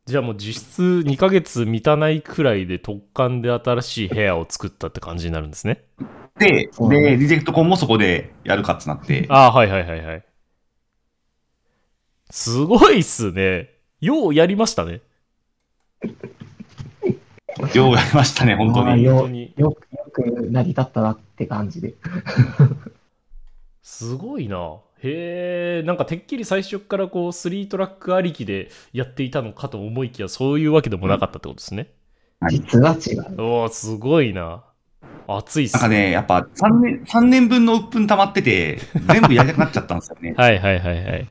[0.06, 5.82] じゃあもう実質2ヶ月満たないくらいで特艦で新しい部屋を作ったって感じになるんですね。
[6.38, 10.24] で、で、リジェクトコンもそこでやるかってなって、ああ、はいはいはいはい。
[12.30, 13.70] すごいっすね。
[14.00, 15.00] ようやりましたね。
[17.74, 19.02] ようやりましたね、本当に。
[19.02, 19.54] よ本当に。
[19.56, 21.94] よく、よく成り立ったなって感じで。
[23.82, 24.76] すごいな。
[25.02, 31.92] へえ、なんかてっきり最初からこう3トラックありきでやっていたのかと思いきや、そういうわけでもなかったってことですね。
[32.40, 33.42] はい実は違う。
[33.42, 34.64] おお、すごいな。
[35.26, 40.34] 熱いっすなんかね、やっぱ3年、三年分の鬱憤溜まってて、全部やりたくなっちゃったんですよね。
[40.38, 41.28] はいはいはいはい。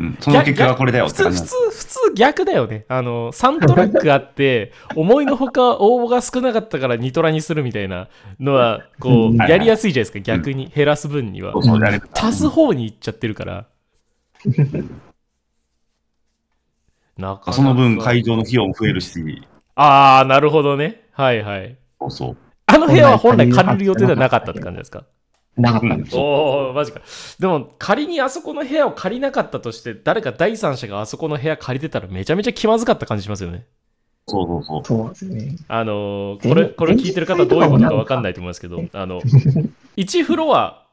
[0.00, 2.84] うん、その結果がこれだよっ普通、普通、普通逆だよね。
[2.88, 8.08] あの、3トラックあって、 思いのほか応募が少なかったから2トラにするみたいな
[8.40, 11.62] のは、こう、うんやりやすいじゃないですか、逆に減らす分にはそう。
[11.64, 13.66] そうやれるから足す方に行っちゃってるから。
[17.16, 19.42] なかその分会場の費用も増えるし、
[19.74, 21.02] ああ、なるほどね。
[21.12, 21.76] はいはい。
[22.00, 22.36] そうそう。
[22.66, 25.04] あの部屋は本来借りる予定ではなかったって感じですか？
[25.58, 26.22] なかったんですよ。
[26.22, 27.00] おおマジか。
[27.38, 33.66] でも、仮にあそこの部屋を借りなかったとして、誰か第三者があそこの部屋借りてたらめちゃめちゃ気まずかった感じしますよね。
[34.26, 34.84] そうそうそう。
[34.84, 35.56] そうですね。
[35.68, 39.20] あのこれ、これ聞いてる方どういうことかわかんないと思いますけど、あの、
[39.96, 40.86] 1フロア、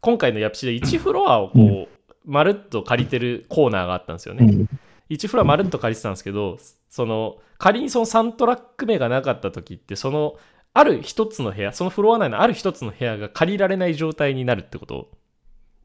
[0.00, 1.88] 今回のヤプシで1フロアをこう、
[2.24, 4.44] まるっと借りてるコーナーがあったんですよね。
[4.44, 4.68] うん。
[5.10, 10.36] 1フロアまるっと借りてたんですけど、その、仮にその3トラック目がなかった時って、その、
[10.74, 15.08] ある一つの部屋、そのフロア内のある一つの部屋が借りられない状態になるってこと？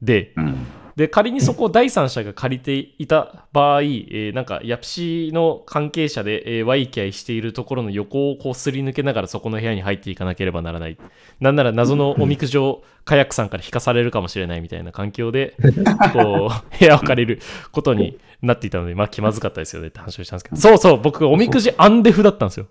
[0.02, 0.66] で、うん。
[0.96, 10.98] で、仮にそこを第三者が借りていた場合、えーなんか、ヤプシの関係者で、えーワイキャイしているところの横をこうすり抜けながらそこの部屋に入っていかなければならない。
[11.40, 15.56] なんなら謎のおみくじをカヤックさんから引かされるかもしれないみたいな環境で、
[16.14, 17.42] こう、部屋を借りる
[17.72, 22.68] ことになっていたので、まあ気まずかったですよねって話をしたんですけど、そうそう、僕、おみくじアンデフだったんですよ。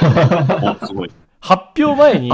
[0.00, 1.10] お、すごい。
[1.40, 2.30] 発表前に、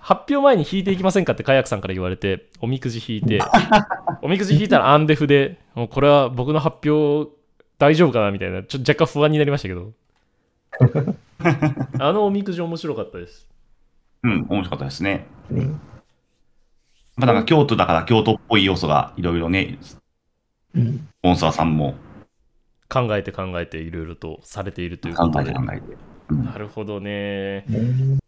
[0.00, 3.40] 発表前に引いていきませんかってカヤックさんから言われて、おみくじ引いて、
[4.20, 7.30] おみくじ引いたらアンデフで、もうこれは僕の発表
[7.78, 9.92] 大丈夫かなみたいな、ちょっと若干不安になりましたけど。
[12.00, 13.48] あのおみくじ面白かったです。
[14.24, 15.26] うん、面白かったですね。
[15.50, 15.68] ね
[17.16, 19.78] まあ、なんか京都だから京都っぽい要素がいろいろね、
[20.74, 20.96] うん。
[20.96, 21.94] スポンサーさんも
[22.88, 25.50] 考えて考えていろいろとされているという考ことで。
[25.50, 25.96] えて考えて。
[26.30, 27.64] うんなるほどね。
[27.68, 28.18] ね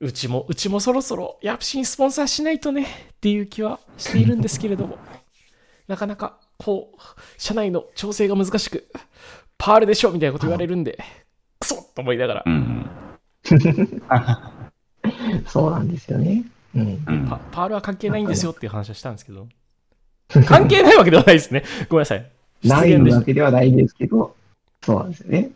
[0.00, 2.86] うちも、うちもそろそろヤプシにスポンサーしないとねっ
[3.20, 4.98] ていう気はしているんですけれども、
[5.88, 6.98] なかなかこう、
[7.38, 8.86] 社内の調整が難しく、
[9.56, 10.98] パールでしょみたいなこと言われるんで、
[11.58, 12.86] クソッと思いながらう、ん。
[15.46, 16.44] そうなんですよね。
[16.74, 17.04] うん。
[17.06, 19.48] うんパパールは関係ないんですよっていう話はしたんですけど、
[20.46, 21.64] 関係ないわけではないですね。
[21.88, 22.30] ごめんなさい。
[22.62, 24.34] 失ないわけではないんですけど、
[24.82, 25.50] そうなんですよね。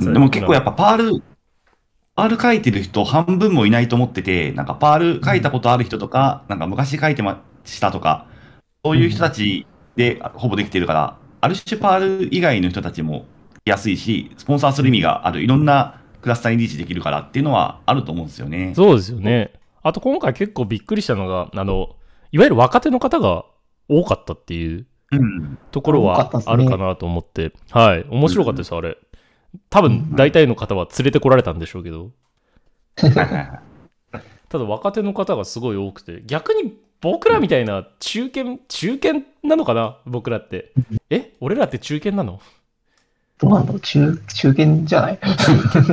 [0.00, 8.26] でも結構やっぱ Perl、Perl書いてる人半分もいないと思ってて、なんか Perl書いたことある人とか、なんか昔書いてましたとか、
[8.84, 13.26] そういう人たちでほぼできてるから、ある種パール以外の人たちも
[13.64, 18.72] 来やすいし、スポンサーする意味がある、いろんなクラスターにリーチできるからっていうのはあると思うんですよね。
[18.74, 19.52] そうですよね。
[19.82, 21.96] あと今回結構びっくりしたのが、あの、
[22.32, 23.44] いわゆる若手の方が
[23.88, 25.58] 多かったっていううん。
[25.70, 28.96] ところはあるかなと思って、はい、面白かったです、あれ。
[29.70, 32.10] 多分、大体の方は連れてこられたんでしょうけど、
[34.48, 39.98] ただ若手の方がすごい多くて、逆に僕らみたいな中堅、中堅なのかな？
[40.06, 40.72] 僕らって。
[41.10, 41.34] え？
[41.40, 42.40] 俺らって中堅なの？
[43.38, 45.18] どうなんだろう中、中堅じゃない？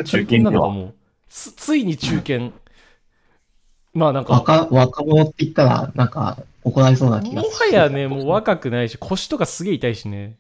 [0.05, 0.85] 中堅なのかも。
[0.85, 0.93] う。
[1.27, 2.51] つついに中堅。
[3.93, 10.37] まあなんか、若、若者って言ったら、なんか、怒られそうな気がもはやね、もう若くないし、腰とかすげえ痛いしね。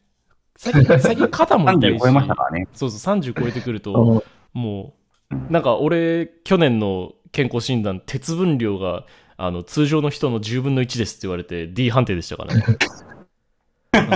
[0.61, 1.99] 最近、 最近肩も痛い30し。
[2.01, 2.67] 超えましたからね。
[2.73, 4.93] そうそう、30超えてくると、 も
[5.31, 9.05] う、なんか俺、去年の健康診断、鉄分量が
[9.37, 12.63] あの通常の人の10分の1ですって言われて D 判定でしたからね。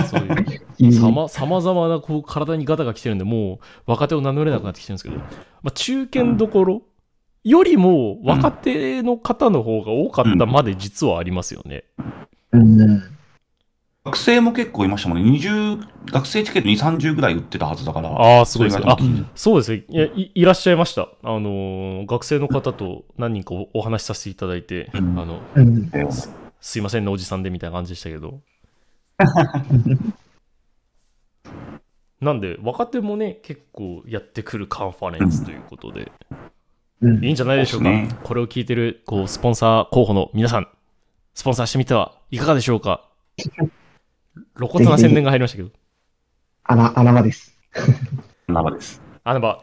[0.08, 0.20] そう
[0.78, 3.54] いうさまさまざまなこう体にガタが来てるんで、も
[3.86, 5.24] う若手を名乗れなくなってきてるんですけど、ま
[5.64, 6.82] あ、中堅どころ
[7.42, 11.84] よりも若手の方の方が多かったまで実はありますよね。
[12.52, 13.15] うん。
[14.06, 15.30] 学生も結構いましたもんね。
[15.36, 18.10] 20、学生チケット2、30ぐらい売ってたはずだから。
[18.10, 18.84] ああ、すごいですね。
[18.86, 18.96] あ
[19.34, 20.30] そうですねいやい。
[20.32, 21.08] いらっしゃいました。
[21.24, 25.90] あのー学生の方と何人かおお話しさせていただいて、うんあの、うん。
[26.12, 28.42] すすいませんね、おじさんでみたいな感じでしたけど。
[32.20, 36.12] なんで、若手もね、結構やってくるカンファレンスということで、
[37.02, 37.88] うんいいんじゃないでしょうか。
[37.90, 40.68] ねこれを聞いてる、こう、スポンサー候補の皆さん、
[41.34, 43.04] スポンサーしてみてはいかがでしょうか？
[44.56, 45.70] 露骨な宣伝が入りましたけど。
[46.64, 47.56] 穴、穴場です。
[48.48, 49.00] 生です。
[49.24, 49.60] あのば、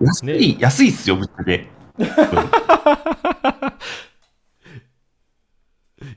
[0.00, 1.68] 安い、安いっすよ、ぶっちゃけ。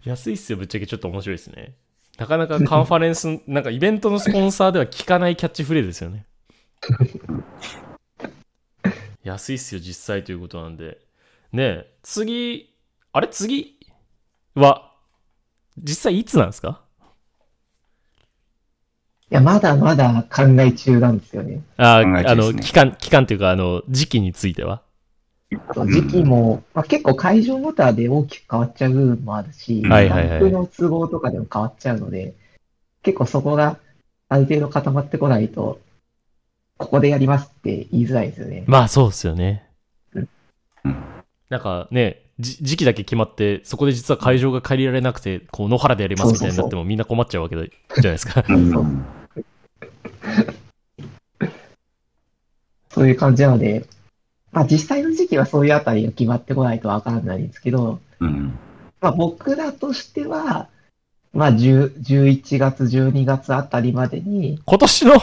[0.04, 1.76] 安いっすよ、ぶっちゃけちょっと面白いですね。
[2.18, 6.26] なかなかカンファレンス、 なんかイベントのスポンサーでは聞かないキャッチフレーズですよね。
[9.24, 11.00] 安いっすよ、実際ということなんで。
[11.52, 12.74] ねえ、次、
[13.12, 13.28] あれ？
[13.28, 13.80] 次？
[14.56, 14.94] は、
[15.78, 16.82] 実際いつなんですか？
[16.84, 16.87] い
[19.30, 21.62] や、まだまだ考え中なんですよね。
[21.78, 24.82] あ、考え中あの、期間、期間というか、あの、時期については。
[25.50, 32.36] 時期も、まあ、結構会場ごとで大きく変わっちゃう部分もあるし、はいはいはいランプの都合とかでも変わっちゃうので、
[33.04, 33.78] 結構そこが
[34.28, 35.80] ある程度固まってこないと、
[36.78, 38.66] ここでやりますって言いづらいですよね。
[38.68, 39.70] まあ、そうですよね
[40.14, 40.30] うん
[40.84, 40.96] うん。
[41.50, 48.44] なんかね、じ時期だけ決まって、そこで実は会場が借りられなくて、こう、野原でやりますみたいになってもみんな困っちゃうわけじゃないですか。
[48.48, 49.06] うん。
[52.90, 53.86] そういう感じなので、
[54.52, 58.58] まあ実際の時期はそういうあたりが決まってこないとわからないんですけど、うん。
[59.00, 60.70] まあ僕らとしては、
[61.34, 65.14] まあ10 11月、12月あたりまでに、今年の、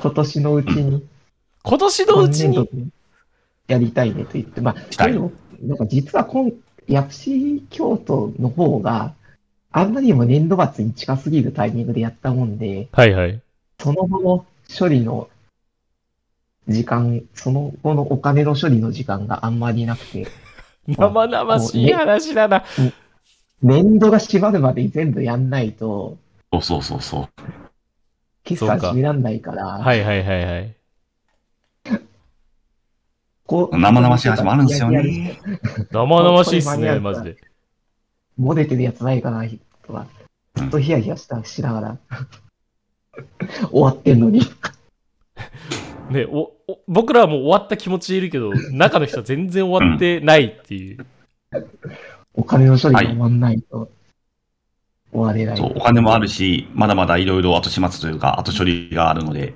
[0.00, 1.06] 今年のうちに、
[1.62, 2.68] 今年のうちに、
[3.68, 5.30] やりたいねと言って、まあ、でも
[5.62, 6.50] なんか実は今、
[6.88, 9.14] 薬師京都の方が、
[9.72, 13.40] あんまりにも年度末に近すぎるタイミングでやったもんで、はいはい。
[13.80, 14.46] その後の
[14.78, 15.28] 処理の
[16.68, 20.28] 時間、その後のお金の処理の時間があんまりなくて、
[20.86, 22.64] 生々しい話だな。
[23.62, 26.18] 年度が閉まるまでに全部やんないと、
[26.52, 27.28] そうそうそうそう。
[28.44, 30.76] 決算そうか閉めらんないから、はいはいはいはい。
[33.46, 35.38] こう生々しい話もあるんですよね。
[35.90, 37.51] 生々しいっすね、マジで。
[38.40, 39.44] 漏れてるやつないかな、
[39.86, 40.06] とか、
[40.54, 41.98] ずっとヒヤヒヤしたしながら、
[43.70, 44.40] 終わってんのに。
[46.10, 51.06] ね、おお僕らはもう終わった気持ちでいるけど、中の人は全然終わってないっていう。
[52.34, 53.90] お金の処理が終わんないと、
[55.12, 55.56] 終われない。
[55.56, 59.54] そう、お金もあるし、まだまだいろいろ後始末というか、後処理があるので、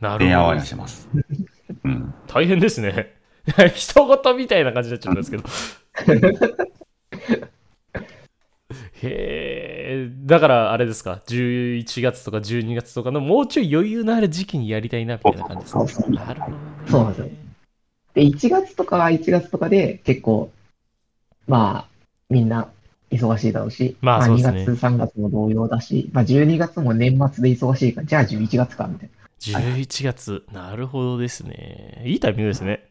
[0.00, 0.64] なるほど電話はや。
[0.64, 1.08] してます。
[1.84, 2.14] うん。
[2.26, 3.14] 大変ですね。
[3.74, 5.44] 人事みたいな感じになっちゃったんですけど。
[9.02, 16.10] へえ、だからあれですか、11月とか12月とかのもうちょい余裕のある時期にやりたいなみたいな感じですか？
[16.10, 16.62] なるほどね。
[16.88, 17.28] そうなんですよ
[18.14, 20.50] で、1月とかは1月とかで結構、
[21.46, 21.88] まあ、
[22.30, 22.68] みんな
[23.10, 29.14] 忙しいだろうし、まあそうですね2月、3月も同様だし、まあ12月も年末で忙しいから、じゃあ11月か、みたいな。
[29.40, 32.02] 11月、なるほどですね。
[32.06, 32.88] いいタイミングですね。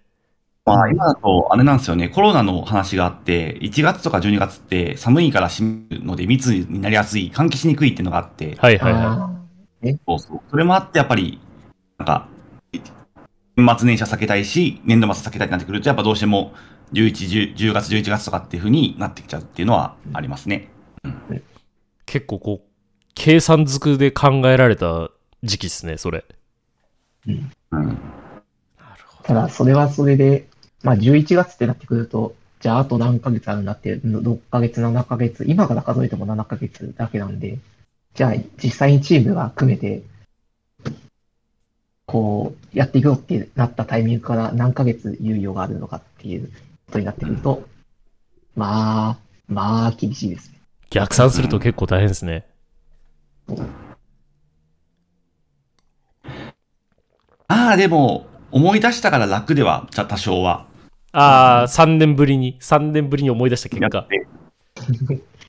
[0.66, 9.44] まあ、今だと、あれなんですよね、コロナの話があって、1月とか12月って寒いから閉めるので密になりやすい、換気しにくいっていうのがあって、はいはいはあ
[10.08, 10.42] そうそう。
[10.50, 11.40] それもあって、やっぱり、
[11.98, 12.28] なんか、
[13.56, 16.54] 年末年始は避けたいし、年度末避けたいってなってくると、やっぱどうしても、
[16.94, 20.70] 11、10, 10月、11月とかっていう風になってきちゃうっていうのはありますね。
[21.36, 21.42] い。
[22.06, 22.68] 結構こう、
[23.16, 25.10] 計算づくで考えられた
[25.44, 26.24] 時期ですね、それ。
[27.28, 27.52] うん。
[27.72, 27.98] なる
[29.08, 30.48] ほただ、それはそれで、
[30.84, 37.58] まあ11月ってなってくると、じゃああと何ヶ月あるんだって、6ヶ月、7ヶ月、今から数えても7ヶ月だけなんで、
[38.14, 40.04] じゃあ実際にチームが組めて、
[42.06, 46.48] こう、やっていくよってなったタイミングから何ヶ月猶予があるのかっていう
[46.86, 47.64] ことになってくると、
[48.56, 49.18] まあ、
[49.48, 50.60] まあ、厳しいですね。
[50.90, 52.46] 逆算すると結構大変ですね。
[57.48, 60.68] ああ、でも、思い出したから楽では、じゃ多少は。
[61.14, 64.08] ああ、3年ぶりに、3年ぶりに思い出した結果。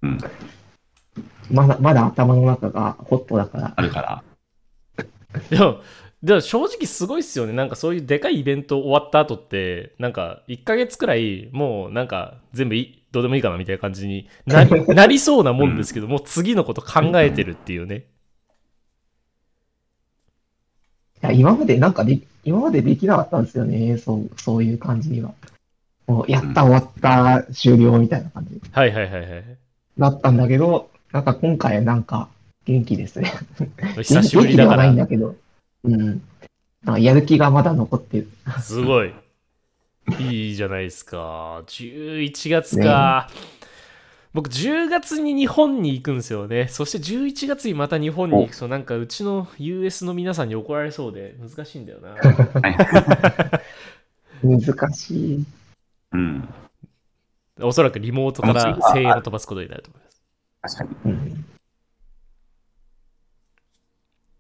[0.03, 0.19] うん。
[1.51, 4.23] まだ、まだ頭の中がホットだから、あるから。
[5.51, 5.81] でも、
[6.23, 7.53] でも正直すごいっすよね。
[7.53, 18.05] なんかそういうでかいイベント終わった後って、なんか1ヶ月くらい、もうなんか全部いい、どうでもいいかなみたいな感じになり なりそうなもんですけど、もう次のこと考えてるっていうね。
[21.23, 23.97] いや、今までなんかで、今までできなかったんですよね。
[23.99, 25.33] そう、そういう感じには。
[26.07, 29.45] もう、やった、終わった、終了みたいな感じはいはいはいはい。
[29.99, 32.29] だったんだけど、なんか今回なんか
[32.67, 33.33] 元気ですね。
[34.03, 35.37] 久しぶりだか元気ではないんら、だけど。
[35.85, 36.23] うん。
[36.85, 38.29] なんかやる気がまだ残ってる。
[38.61, 39.13] すごい。
[40.19, 41.63] いいじゃないですか。
[41.67, 43.31] 11月か。
[44.35, 46.67] 僕、10月に日本に行くんですよね。
[46.69, 52.17] そして11月にまた日本に行くと、なんかうちの US の皆さんに怒られそうで難しいんだよな。
[54.43, 55.45] 難しい。
[56.15, 56.49] うん。
[57.61, 60.03] おそらくリモートから声援を飛ばすことになると思い
[60.63, 60.77] ます。
[60.79, 61.13] 確かに。
[61.13, 61.45] うん。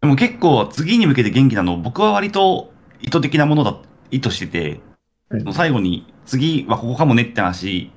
[0.01, 3.77] でも結構次に向けて元気なの、僕は割と意図的なものだ、
[4.11, 7.91] 意図してて、うん最後に次はここかもねって話、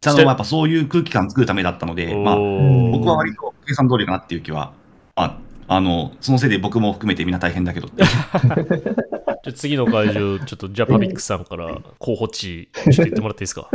[0.00, 4.72] ちゃんとやっぱそういう空気感作るためだったので、まあ、僕は割と計算通りかなっていう気は、
[5.16, 5.38] あ、
[5.68, 8.04] あの、そのせいで僕も含めてみんな大変だけどって。
[8.04, 13.68] じゃあ次の会場、ちょっとジャパビックさんから候補地、ちょっと言ってもらっていいですか？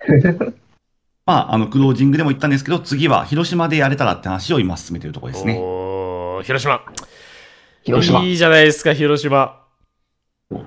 [1.26, 5.58] まあ、あの、クロージングでも言ったんですけど、次は広島でやれたらって話を今進めてるところですね。
[5.60, 6.82] おー広島。
[7.84, 8.20] 広島。
[8.22, 9.60] いいじゃないですか、広島
[10.52, 10.60] お。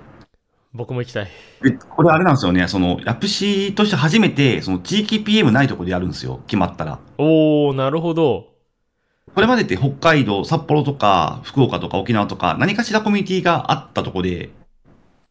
[0.74, 1.28] 僕も行きたい。
[1.62, 7.00] で、これあれなんですよね、その、ヤプシとして初めて、その地域 PM ないところでやるんですよ、決まったら。
[7.18, 8.47] おー、なるほど。
[9.36, 14.50] これまでって北海道、札幌とか、福岡とか沖縄とか、何かしらコミュニティがあったところで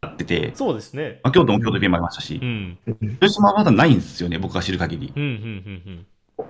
[0.02, 1.20] やってて、そうですね。
[1.24, 2.78] まあ、京都も京都 PM ありましたしう、ん。
[3.20, 5.12] 広島はまだないんですよね、僕が知る限り。
[5.14, 6.06] うん、うん、
[6.38, 6.44] うん、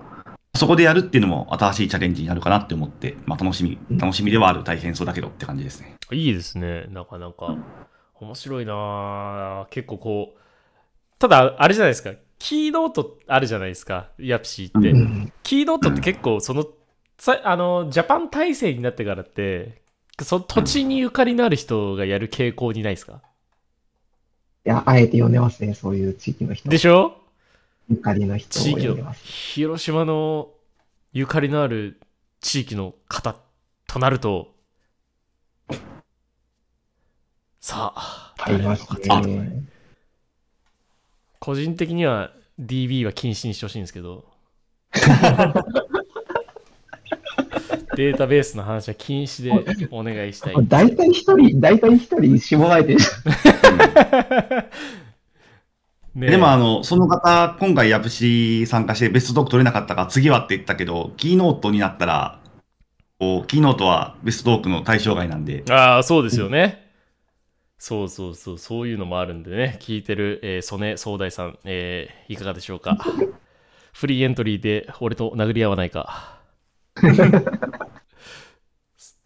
[0.55, 5.95] そこでやるっていうのも新しいチャレンジになるかなって思って、まあ楽しみ、楽しみではある大変そうだけどって感じですね。
[6.11, 6.17] うん。
[6.17, 6.85] いいですね。
[6.89, 7.55] なかなか。
[8.15, 10.39] 面白いなぁ結構こう、
[11.19, 12.11] ただ、あれじゃないですか。
[12.37, 14.09] キーノートあるじゃないですか。
[14.17, 14.91] ヤプシーって。
[14.91, 16.69] うんキーノートって結構その、さ
[17.43, 19.81] あのジャパン体制になってからって
[20.21, 23.21] その土地にゆかりのある人がやる傾向にないですか？
[24.65, 26.67] いや、あえて呼んでますね、そういう地域の人。
[26.69, 27.17] でしょ？
[27.89, 29.11] ゆかりの人を地域の。
[29.13, 30.49] 広島の
[31.13, 31.99] ゆかりのある
[32.41, 33.35] 地域の方
[33.87, 34.53] となると
[37.59, 39.63] さあありますね。
[41.39, 44.25] 個人的には DB は禁止にしてほしいんですけど
[47.99, 49.51] データベースの話は禁止で
[49.91, 52.99] お願いしたい大体一人、大体一人絞られてる。
[56.15, 62.39] ねえでもあの、その方、今回ヤプシ参加してベストトーク取れなかったから次はって言ったけど、キーノートになったら、
[63.19, 66.87] こう、キーノートはベストトークの対象外なんで、ああ、そうですよね。
[67.77, 72.97] そうそうそう、そういうのもあるんでね、聞いてる、えー、曽根総大さん、えーいかがでしょうか。
[73.91, 76.39] フリーエントリーで俺と殴り合わないか。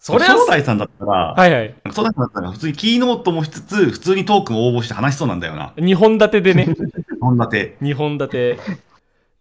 [0.03, 1.75] それは総大さんだったら、はいはい。
[1.93, 5.71] さんだったら普通にキーノートもしつつ、普通にトークも応募して話しそうなんだよな。
[5.77, 6.67] 2本立てでね、
[7.21, 7.77] 本立て。
[7.81, 8.59] 2本立て。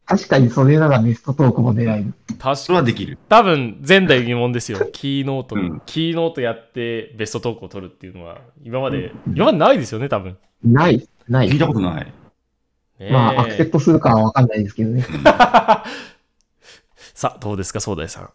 [0.07, 2.15] 確かにそれならベストトークも狙える。
[2.39, 2.77] 確そかに。
[2.77, 3.19] れはできる。
[3.29, 4.79] 多分、前代未聞ですよ。
[4.95, 10.37] キーノート、うんキーノートやってベストトークを取るっていうのは、今まで、今までないですよね、多分。
[10.65, 11.59] ない、ない聞い。
[11.59, 12.13] たことない。
[13.11, 15.05] まあ、アクセプトするかはわかんないですけどね。
[17.23, 18.31] さあ、どうですか、総大さん。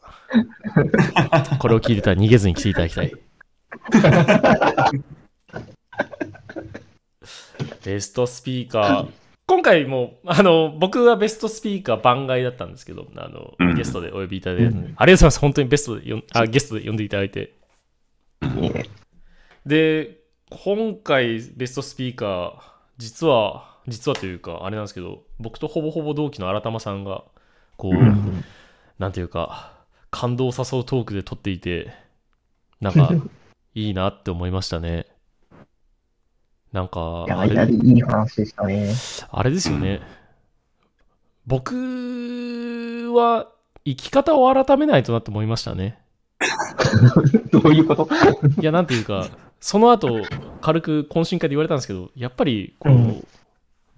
[1.59, 3.11] これを聞いてたら逃げずに来ていただきたい。
[7.83, 9.09] ベストスピーカー。
[9.45, 15.39] 今回も、あの、僕はベストスピーカー番外だったんですけど、あの、うんゲストでお呼びいただいたので、ありがとうございます。
[15.41, 17.55] 本当にベストでよんあ、ゲストで呼んでいただいて。
[18.41, 18.85] いいね
[19.65, 22.53] で、今回ベストスピーカー、
[22.97, 27.25] 実は、実はというか、あれなんですけど、僕とほぼほぼ同期の新玉さんが、
[27.75, 28.45] こう、うん
[28.99, 29.73] なんていうか、
[30.11, 31.91] 感動を誘うトークで撮っていて、
[32.81, 33.09] なんか、
[33.75, 35.05] いいなって思いましたね。
[36.73, 38.93] なんか、いや、あいいい話でしたね。
[39.31, 40.01] あれですよね。
[41.45, 43.47] 僕は、
[43.85, 45.99] 生き方を改めないとなって思いましたね。
[47.51, 48.09] どういうこと？
[48.61, 49.29] いや、なんていうか、
[49.59, 50.21] その後、
[50.61, 53.27] 軽く懇親会で言われたんですけど、やっぱり、こう、うん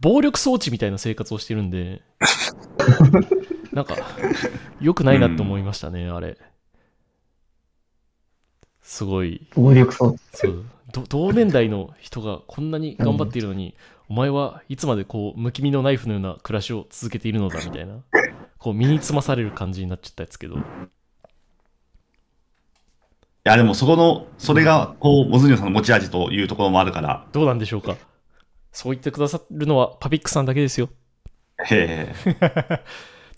[0.01, 2.01] 暴力装置みたいな生活をしてるんで、
[3.71, 3.95] なんか、
[4.81, 6.37] 良くないなって思いましたね、あれ。
[8.81, 10.19] すごい、暴力装置。
[10.33, 13.75] そうど同年代の人がこんなに頑張っているのに、
[14.09, 17.97] お前はいつまでこう、むき身のナイフのような暮らしを続けているのだみたいな、
[18.57, 20.59] こう、身につまされる感じになっちゃったやつけど、い
[23.43, 27.95] や、でもそこの、それが、こう、モズニョさんの持ち味というところもあるから、どうなんでしょうか。
[28.71, 30.89] そう言ってくださるのはパピックさんだけですよ。
[31.65, 32.83] へえ。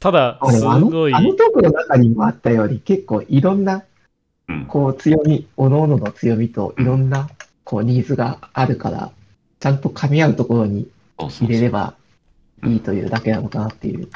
[0.02, 3.84] ただ、すあのあのごい、あのトークの中にもあったように、結構いろんな、
[4.50, 4.66] うん。
[4.66, 7.30] こう、強み、おののの強みといろんな、
[7.64, 9.12] こう、ニーズがあるから、
[9.60, 10.90] ちゃんと噛み合うところに
[11.20, 11.94] 入れれば
[12.66, 14.10] いいというだけなのかなっていう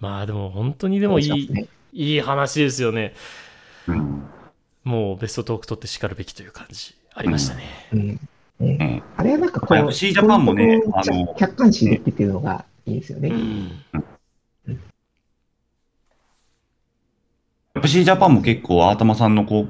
[0.00, 3.14] まあでも本当にでもいいねいい話ですよね。
[3.86, 4.24] うん。
[4.82, 7.62] もうベストトーク取って叱るべきという感じありましたね。
[7.92, 8.08] うん。
[8.08, 8.18] ね
[8.58, 13.28] うんあれはなんかこう、FC ジャパンもねの客観視できてるのがいいですよね。
[13.28, 13.70] うん。
[17.74, 19.68] FC ジャパンも結構、アータマさんの貢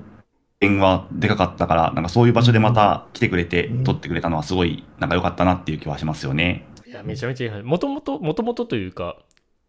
[0.60, 6.66] 献はでかかったから、なんかそういう場所でまた来てくれて、うん撮ってくれたのはすごい、なんか良かったなっていう気はしますよね。
[6.86, 7.62] いや、めちゃめちゃいい話。
[7.62, 9.16] もともと、もともとというか、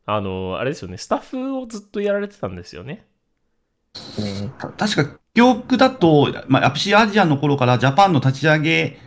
[0.05, 3.05] あの、あれですよね、スタッフをずっとやられてたんですよね。
[4.17, 8.97] ねた確か、記憶だと、まあ、FC アジアの頃からジャパンの立ち上げ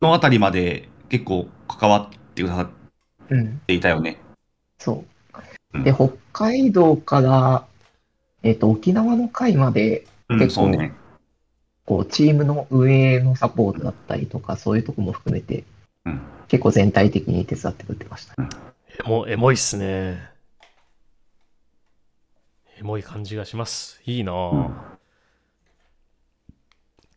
[0.00, 2.68] のあたりまで結構関わってくださっ
[3.30, 3.60] うん。
[3.66, 4.18] ていたよね。
[4.78, 5.04] そ
[5.74, 5.82] う。
[5.82, 7.66] で、北海道から、
[8.42, 10.92] えっ、と、沖縄の会まで、うん、結構そうね。
[11.84, 15.64] こう、チームの運営のサポートだったりとか、そういうとこも含めて、
[16.04, 18.34] うん結構全体的に手伝ってくれてました。
[18.42, 18.46] エ
[19.06, 20.18] モ、エモいっすね。
[22.78, 24.00] エモい感じがします。
[24.06, 24.74] いいなぁ、うん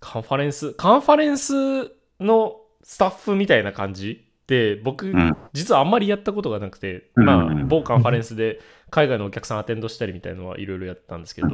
[0.01, 11.47] カンファレンス、カンファレンスのスタッフみたいな感じで、僕、ん実はあんまりやったことがなくて、うんまあ、うん某カンファレンスで海外のお客さんアテンドしたりみたいなのはいろいろやったんですけど、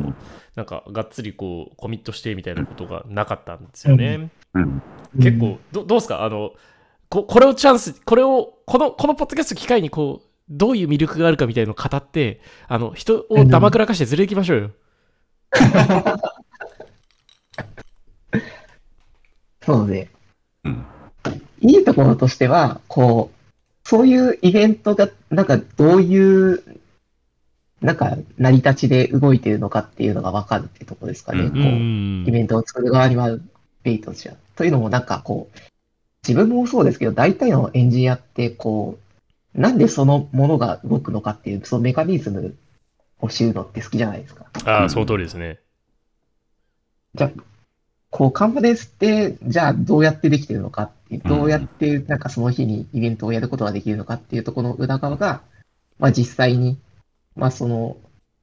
[0.56, 4.32] なんか、がっつりこう、コミットしてみたいなことがなかったんですよね。
[4.56, 4.82] うん。
[5.22, 6.24] 結構、どどうですか？
[6.24, 6.54] あの
[7.10, 14.72] こ、これをチャンス、これを、この、このポッドキャスト機会に、こう、どういう魅力があるかみたいなのを語って、あの、人をだまくらかしてずれていきましょうよ。
[19.62, 20.10] そうで、
[20.64, 20.86] うん。
[21.62, 26.64] いいところとしては、こう、そういうイベントが、なんかどういう、
[27.82, 31.44] なんか成り立ちで動いてるのかっていうのがわかるっていうところですかね。
[31.44, 33.38] うんこううんイベントを作る側には
[33.84, 34.36] ベイトとしては。
[34.56, 35.60] というのもなんかこう、
[36.28, 38.98] 自分もそうですけど、大体のエンジニアってこ
[39.56, 42.56] う、なんでそのものが動くのかっていう、そのメカニズム
[43.22, 44.46] を知るのって好きじゃないですか。
[44.66, 45.60] ああ、その通りですね。
[47.16, 47.42] じゃあ、
[48.10, 55.42] こう、カンファレンスって、じゃあどうやってできてるのかっどうやってなんかその日にイベントをやることができるのかっていうところの裏側が、
[56.00, 56.78] まあ実際に、
[57.36, 57.98] まあその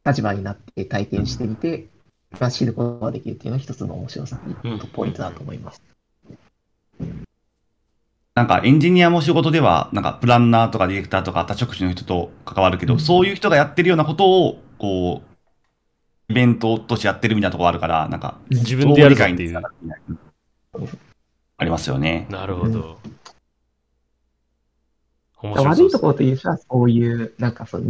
[0.07, 1.89] 立場になって体験してみて、
[2.41, 5.83] まあ知ることができるっていうのが一つの面白さ、うんポイントだと思います。
[8.35, 13.01] なんかエンジニアも仕事では、なんかプランナーとかディレクターとか他職種の人と関わるけど、うん。
[13.01, 19.25] そういう人がやってるようなことを、こう、イベントとしてやってるみたいなところあるから、なんか、自分でやるぞ。
[19.25, 19.63] っていう
[21.57, 22.27] ありますよね。
[22.31, 22.99] なるほど。
[25.43, 27.83] 面白そう悪いところという人は、そういう、なんかそう、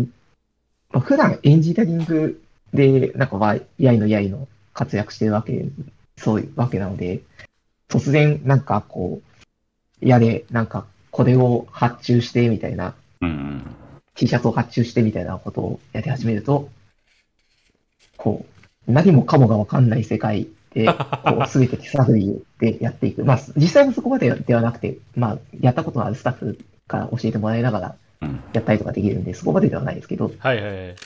[0.90, 2.42] まあ、普段エンジニアリング
[2.72, 5.64] で、なんか、まあ、やいのやいの活躍してるわけ、
[6.16, 7.22] そういうわけなので、
[7.88, 9.22] 突然、なんかこ
[10.02, 13.76] う、やれ、なんか、これを発注して、みたいな、うんうん。
[14.14, 16.68] T シャツを発注して、みたいなことをやり始めると、
[18.16, 18.44] こ
[18.88, 23.24] う、何もかもがわかんない世界で、こう、 すべて手探りでやっていく。
[23.24, 27.94] まあ、実際はそこまでではなくて、まあ、やったことのあるスタッフから教えてもらいながら
[28.24, 30.96] うん、やったりとかできるんで、そこまでではないですけど、はいはいはい。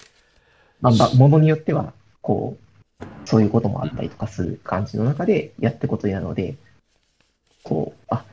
[0.81, 2.57] まあ、まあものによっては、こ
[3.01, 6.57] う、そういうこともあったりとかする感じの中でやってことになるので、
[7.63, 8.25] こう、あ、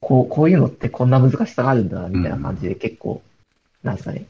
[0.00, 3.22] こう、こういうのってこんな難しさがあるんだな、みたいな感じで結構、
[3.82, 4.26] なんですかね、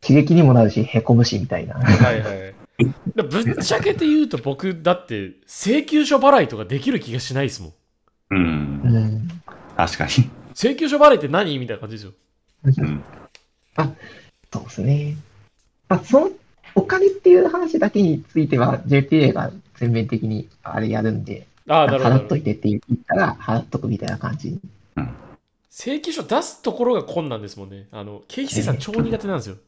[0.00, 1.74] 刺激にもなるし、凹むし、みたいな。
[1.74, 2.53] はいはい。
[3.14, 7.70] だぶっちゃけて言うと僕だって請求書払いとかできる気がしないですもん。
[7.70, 7.74] う。
[8.30, 8.44] うん
[9.16, 9.28] ん。
[9.76, 10.10] 確かに。
[10.54, 12.12] 請求書払いって何みたいな感じですよ。
[12.64, 13.04] うん。
[14.52, 15.16] そうですね。
[15.88, 16.30] まあ、その、
[16.76, 22.42] お金っていう話だけについては、JPA が全面的にあれやるんで、ああ、なるほど払っとい。
[22.42, 24.58] てって言ったら、払っとくみたいな感じ。
[25.70, 27.88] 請求書出すところが困難ですもんね。
[27.90, 29.56] あの、経費生産超苦手なんですよ。
[29.56, 29.58] あ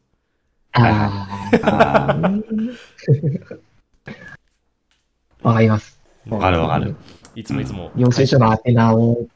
[0.77, 2.31] あ。
[5.43, 6.01] わかります。
[6.29, 6.97] わかるわかる。
[7.35, 7.91] いつもいつも。
[7.97, 9.27] 領収書の宛名を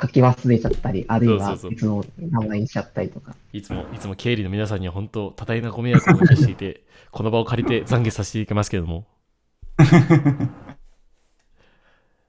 [0.00, 3.34] 書き忘れちゃったり、あるいはそうそうそう別の名前にしちゃったりとか。
[3.52, 9.06] いつも、いつも経理の皆さんには本当、多大なご迷惑をおかけしていて、この場を借りて懺悔させていきますけれども。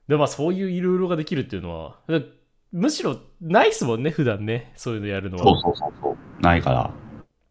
[0.08, 2.00] でも、そういういろいろができるっていうのは、
[2.72, 5.44] むしろないっすもんね、普段ね、そういうのやるのは。
[5.44, 6.16] そうそうそうそう。
[6.42, 6.92] ないから。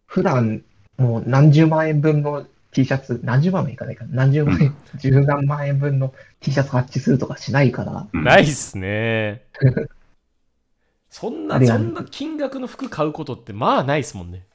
[0.05, 0.63] 普段、
[0.99, 4.25] もう何十万円分の T シャツ、何十万もいかないかな。
[4.25, 9.43] 何十万円、十何万円分の T シャツ発注するとかしないから、うんないっすね。
[11.09, 14.45] そんな、そんな金額の服買うことってまあないっすもんね。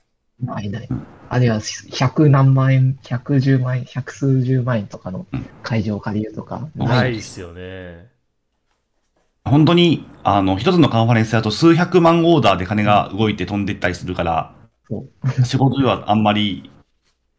[0.41, 0.89] ないない。
[1.29, 5.27] あるいは百何万円、百十万円、百数十万円とかの
[5.63, 8.09] 会場を借りるとか、うんなないいっすよね。
[9.45, 14.55] 本当に、あの、一つのカンファレンスだと数百万オーダーで金が動いて飛んでったりするから、
[15.45, 16.71] 仕事ではあんまり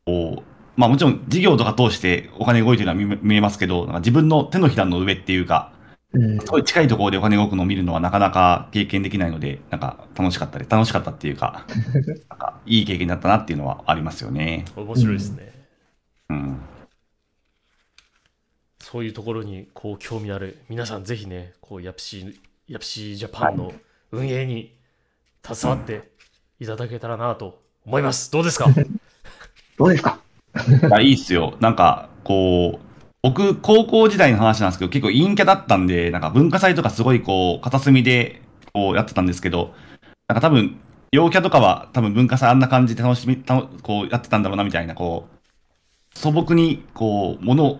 [0.05, 0.43] こう、
[0.75, 5.71] まあもちろん事業とか通してお金動いてるのは見見えますけど、なんか自分の手のひらの上っていうか、
[6.13, 11.65] うんすごい近いところでお金動くのを見るのはなかなか経験できないので、なんか楽しかったり、楽しかったっていうか、
[12.29, 14.63] なんかいい経験だったなっていうのはありますよね。
[14.75, 15.51] 面白いですね。
[16.29, 16.61] うん。
[18.79, 22.35] そういうところにこう興味ある皆さんぜひね、こうヤプシー、
[22.69, 23.73] ヤプシージャパンの
[24.11, 24.73] 運営に
[25.43, 26.14] 携わって
[26.59, 28.31] いただけたらなと思います。
[28.31, 28.67] どうですか？
[29.77, 30.19] どうですか？
[30.87, 31.55] いやいいっすよ。
[31.59, 32.85] なんか、こう、
[33.21, 38.41] 僕、高校時代の話なんですけど、結構陰キャだったんで、なんか文化祭とかすごいこう、片隅で
[38.73, 39.73] こうやってたんですけど、
[40.27, 40.79] なんか多分、
[41.11, 45.27] 陽キャとかは多分文化祭あんな感じで楽しみ、たのこうやってたんだろうなみたいな、こ
[46.15, 47.79] う、素朴に、こう、もの、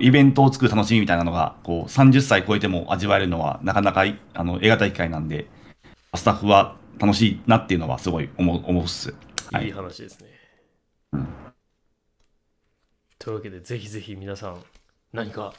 [0.00, 5.46] イベントを作る楽しみみたいなのが、こう、30歳超えても味わえるのは、なかなかい、あの、得難い機会なんで、
[6.14, 9.14] スタッフは楽しいなっていうのはすごい思う、思うっす。
[9.52, 10.26] はいいい話ですね。
[11.12, 11.28] うん
[13.20, 14.62] というわけで、ぜひぜひ皆さん、
[15.12, 15.52] 何か、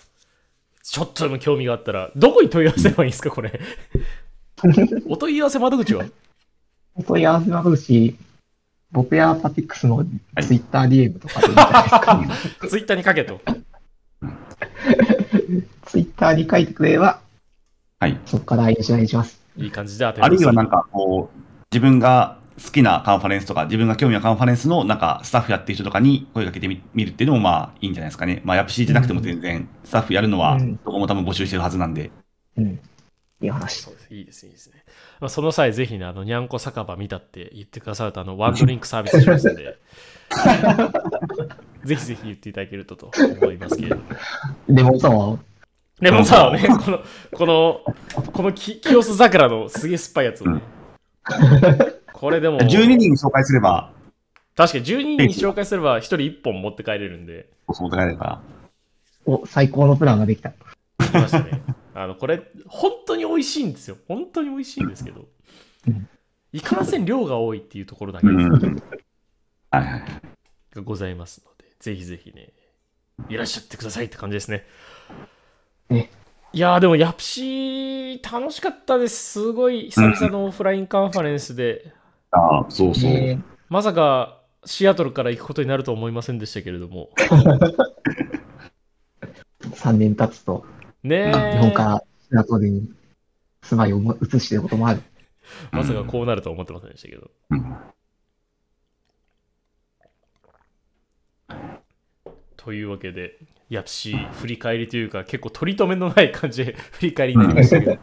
[0.82, 3.60] ちょっとでも興味があったら、どこに問い合わせればいいんですか、これ。
[5.08, 6.06] お問い合わせ窓口は？
[6.96, 8.16] お問い合わせ窓口、
[8.92, 10.06] 僕やパティックスの
[10.42, 12.26] ツイッター DM とかでいいんじゃないですか？
[12.70, 13.42] ツイッターに書けと。
[15.86, 17.20] ツイッターに書いてくれれば、
[18.00, 18.18] はい。
[18.26, 19.39] そこからよろしくお願いします。
[19.60, 21.40] いい感じで当てあるいはなんか、かこう、
[21.72, 28.42] 自分が好きなカンファレンスとか、自分が興味のカンファレンスのなんかスタッフやってる人とかに声かけてみ見るっていうのもまあいいんじゃないですかね。
[28.44, 32.12] まあヤプシーじゃなくても全然スタッフやるのはうんどこも多分募集してるはずなんで。
[32.58, 32.80] うん。
[33.42, 33.82] いい話。
[33.82, 34.84] そうですいいですね、いいですね。
[35.22, 39.78] まあ、その際、ぜひね、あの、にゃんこ酒場見たって言ってくださると、あの、ワンドリンクサービスしますんで、
[41.86, 43.98] ぜひぜひ言っていただけるとと思いますけれど
[45.12, 45.40] も。
[46.02, 50.62] レモンサワーでもさ、ね、この、この、このき清須桜のすげえ酸っぱいやつをね。
[52.14, 53.92] これでも、12人紹介すれば、
[54.56, 58.42] 確かに12人に紹介すれば1人1本持って帰れるんで、そうだから。
[59.26, 60.50] お、最高のプランができた。
[60.50, 60.56] で
[61.06, 61.62] きましたね。
[61.94, 63.98] あの、これ、本当に美味しいんですよ。
[64.08, 65.28] 本当に美味しいんですけど
[65.88, 66.10] うん、
[66.52, 68.50] いかんせん量が多いっていうところだけうん。
[69.72, 70.04] はいはい。
[70.74, 72.54] がございますので、ぜひぜひね、
[73.30, 74.66] いらっしゃってくださいって感じですね。
[75.90, 76.10] ね
[76.52, 79.34] いやーでも、ヤプシー楽しかったです。
[79.34, 81.94] すごい久々のオフラインカンファレンスで、
[82.32, 83.12] ああ、そうそう。
[83.12, 87.10] ねまさかシアトルから行くことになるとは思いませんでしたけれども。
[89.62, 90.66] 3年経つと、
[91.04, 91.54] ねえ。
[91.54, 92.92] 日本からシアトルに
[93.62, 95.02] 住まいを移していることもある。
[95.72, 97.30] まさかこうなるとは思ってませんでしたけど。
[97.52, 97.78] うん
[102.62, 103.38] というわけで、
[103.70, 107.98] ヤプシー振り返りというか、結構取り留めのない感じで 振り返りになりましたけど。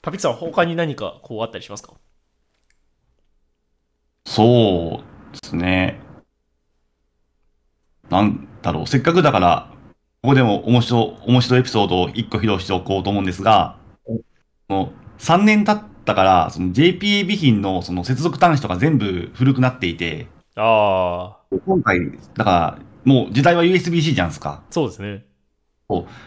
[0.00, 1.94] パピッツさん、他に何かこうあったりしますか？
[4.24, 5.98] そうですね。
[8.08, 9.70] なんだろう、せっかくだから、
[10.22, 13.78] ここでも面白い、面白いエピソードを1個披露しておこうと思うんですが、
[14.68, 21.98] もう3年経ったから、その JPA 備品のその接続端子とか全部古くなっていて、ああ、今回、
[22.34, 24.62] だから、もう時代は USB-C じゃんすか。
[24.70, 25.24] そうですね。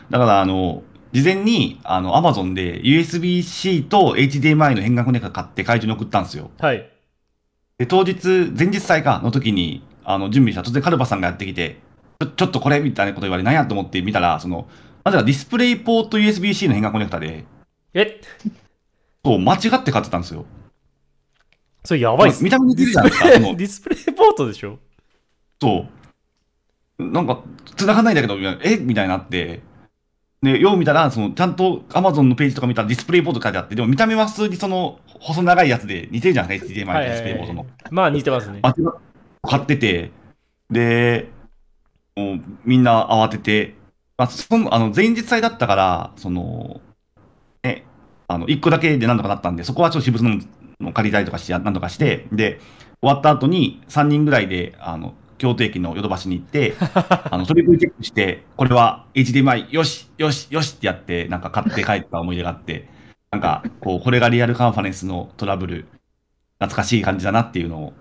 [0.10, 6.50] だから、あの、事前に、あの、Amazon で USB-C と HDMI の変換コネクタ買って会場に送ったんですよ。
[6.60, 6.90] はい。
[7.78, 11.80] で、当日、前日祭かの時に、あの、準備したら突然カルバさんがやってきて、
[12.22, 14.68] ちょちょっとこれみたいなこと言われ、なんやと思って見たら、その、
[15.04, 17.44] なぜかディスプレイポート USB-C の変換コネクタで、
[17.94, 18.22] え、
[19.26, 20.46] そう、間違って買ってたんですよ。
[21.84, 23.30] それやばいっす見た目似てるじゃないですか？
[23.40, 24.80] ディスプレイポートでしょ？
[25.62, 25.99] そう。
[27.00, 27.42] なんか、
[27.76, 28.62] 繋がんないんだけど、みたいな。
[28.64, 28.78] え？
[28.78, 29.62] みたいになって。
[30.42, 36.60] で、よう見たら、その、ちゃんと Amazon のページとか見たらディスプレイポート書いてあって、でも見た目は普通にその、細長いやつで似てるじゃない？
[36.60, 37.66] ですか、HDMI とディスプレイポートの。
[37.92, 38.62] まあ似てますね。
[39.42, 40.12] 買ってて、
[40.70, 41.30] で、
[42.16, 43.76] もうみんな慌てて、
[44.18, 46.82] まあ、そのあの前日祭だったから、その、
[47.64, 47.86] ね、
[48.28, 50.42] あの、1個だけでなんとかなったんで、そこはちょっと私物の
[50.82, 52.60] の借りたりとかして、なんとかして、で、
[53.02, 56.76] 終わった後に3人ぐらいで、あの、京都駅のヨドバシに行って、
[57.32, 62.88] あの、トリプルチェックして、これは HDMI、よし、よし、よしってやって、なんか買って帰った思い出があって、
[63.32, 65.88] なんか、こう、これがリアルカンファレンスのトラブル、
[66.60, 67.94] 懐かしい感じだなっていうのを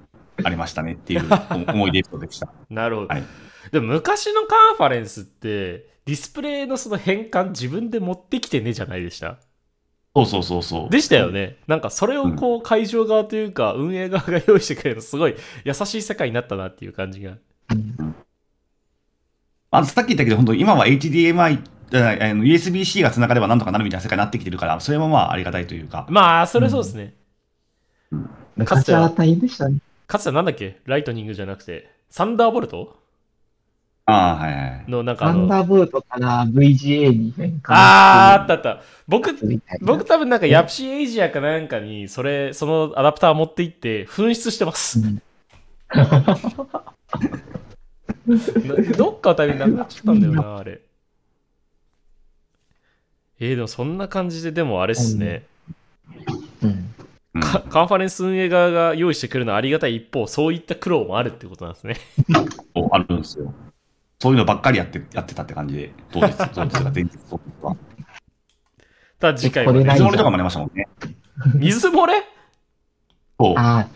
[0.44, 1.22] ありましたねっていう
[1.72, 2.52] 思い出でした。
[2.68, 3.08] なるほど。
[3.08, 3.22] はい
[3.70, 9.38] でも昔のカンファレンスって、ディスプレイのその変換自分で持ってきてねじゃないでした？
[10.18, 10.90] そうそうそうそう。
[10.90, 11.56] でしたよね。
[11.66, 17.32] なんかそれをこう会場側というか運営側が用意してくれるのすごい優しい世界になったなっていう感じが。
[17.70, 18.14] うん
[19.70, 26.06] あさっき言ったけど、本当今は HDMI、USB-C が繋がればなんとかなるみたいな世界になってきてるから、それもまあありがたいというか。
[26.08, 27.14] まあ、それそうですね。
[28.56, 29.80] 昔は大変でしたね。
[30.06, 30.80] かつてはなんだっけ？
[30.86, 32.97] ライトニングじゃなくて、サンダーボルト？
[34.10, 34.90] ああ、はいはい。
[34.90, 38.82] のなんかあの、サンダーボルトから VGA に変換あーあったあった。
[39.06, 39.34] 僕、
[39.82, 45.00] 僕多分なんかヤプシーエイジアかなんかに、それ、そのアダプター持って行って、紛失してます。
[45.00, 45.22] うん
[45.90, 46.02] な
[48.96, 50.80] どっかのタイミングなくなっちゃったんだよな、あれ。
[53.40, 55.44] えー、でもそんな感じで、でもあれっすね。
[56.62, 56.70] うん。
[56.70, 56.94] うん
[57.40, 61.96] カカンファレンス運営側が用意してくるのはありがたい一方、そういった苦労もあるってことなんですね。
[62.74, 63.54] そうあるんですよ。
[64.20, 67.76] そういうのばっかりやってやってたって感じで、当日、 当日が前日、当日は。
[69.20, 70.88] ただ次回はね、水漏れとかもありましたもんね。
[71.54, 72.14] 水漏れ？
[73.38, 73.54] そう。
[73.56, 73.88] ああ。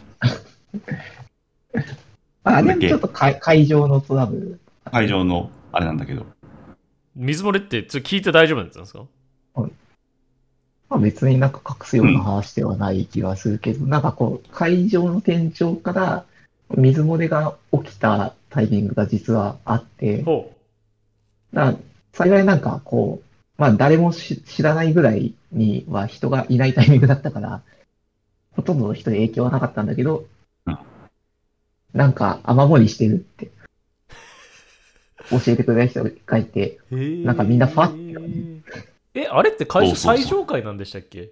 [2.59, 4.61] あ、でもちょっと会会場のトラブル。
[4.91, 6.27] 会場のあれなんだけど。
[7.15, 9.05] 水漏れってちょっと聞いて大丈夫なんですか？
[10.89, 16.25] まあ、別になんか隠すような話ではない気がするけど、なんかこう、会場の天井から
[16.77, 20.55] 水漏れが起きたタイミングが実はあって、ほ
[21.53, 21.75] だ
[22.13, 23.27] 幸いなんかこう、
[23.61, 27.63] まあ誰もし知らないぐらいには人がいないタイミングだったから、
[28.53, 30.27] ほとんどの人に影響はなかったんだけど
[30.67, 30.79] うん、
[31.95, 33.51] なんか雨漏りしてるって
[35.31, 38.61] 教えてくれた人がいて、なんかみんなファッ
[39.15, 40.25] え、あれって会場そうそうそう。
[40.25, 41.31] 最上階なんでしたっけ？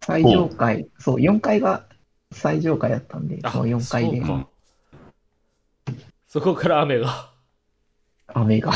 [0.00, 1.84] 最上階、そう、4階が
[2.32, 4.20] 最上階だったんで、あその4階で
[6.30, 7.28] そこから雨が。
[8.28, 8.70] 雨が、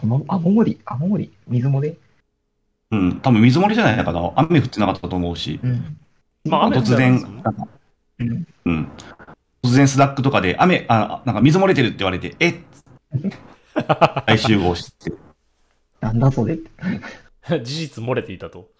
[0.00, 1.96] 雨雨漏り、雨漏り、水漏れ？
[2.92, 4.04] うん、多分水漏れじゃない？
[4.04, 4.32] かな。
[4.36, 5.58] 雨降ってなかったと思うし。
[5.60, 5.98] うん。
[6.44, 7.42] まあ突然、
[8.20, 8.88] うんうん。
[9.64, 12.54] 突然 Slack とかで、雨、あ、なんか水漏れてるって言われて、えっ？
[14.26, 15.12] 大集合して、
[16.00, 16.54] なんだそれ？
[16.54, 16.70] って。
[17.64, 18.70] 事実漏れていたと。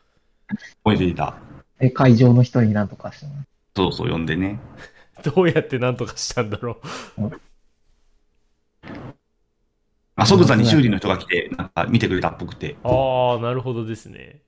[0.84, 1.34] 漏れていた。
[1.80, 3.32] で、会場の人になんとかしたの？
[3.74, 4.60] そうそう、呼んでね。
[5.24, 6.80] どうやって何とかしたんだろ
[10.16, 12.72] あ、即座に修理の人が来て、なんか見てくれたっぽくて。
[12.72, 12.76] う。
[12.84, 14.42] ああ、なるほどですね。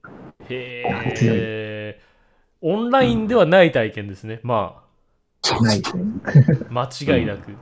[0.49, 2.01] へ強え。
[2.61, 4.41] オンラインではない体験ですね。
[4.43, 4.83] ま
[5.63, 5.83] ない
[6.71, 7.57] 間違いなく。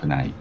[0.00, 0.34] 危ない。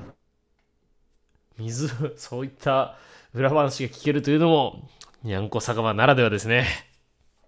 [1.57, 2.97] 水、そういった
[3.33, 4.89] 裏話が聞けるというのも、
[5.23, 6.65] にゃんこ酒場ならではですね。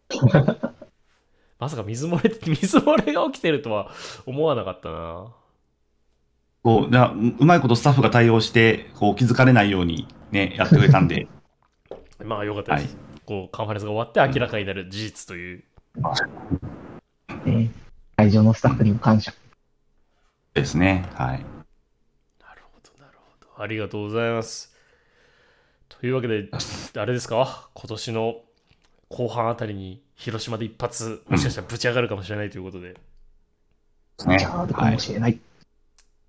[1.58, 3.92] まさか水漏れ、水漏れが起きてるとは
[4.26, 5.34] 思わなかったな。
[6.66, 11.28] こう、なうまいことスタッフが対応して、こう気づかれないようにね、やってくれたんで、
[12.26, 12.98] まあよかったです。
[13.24, 15.64] こう、カンファレンスが終わって明らかになる事実という。
[17.46, 17.70] ね
[18.18, 19.32] 会場のスタッフにも感謝。
[20.56, 21.06] ですね。
[21.14, 21.46] はい。
[22.42, 23.64] なるほど、なるほど。
[23.64, 24.32] ありがとうござい。
[24.32, 24.76] ます。
[25.88, 26.10] とい。
[26.10, 26.50] うわけで、
[26.98, 28.42] あれですか今年の
[29.10, 32.50] 後半あたりに広島で一発、もしかしたらぶち上がるかもしれない。
[32.50, 32.62] とい。
[32.62, 33.00] うことで、で
[34.18, 34.40] すね。
[34.40, 34.94] じゃあ、あるかはい。
[34.94, 35.40] もしれない。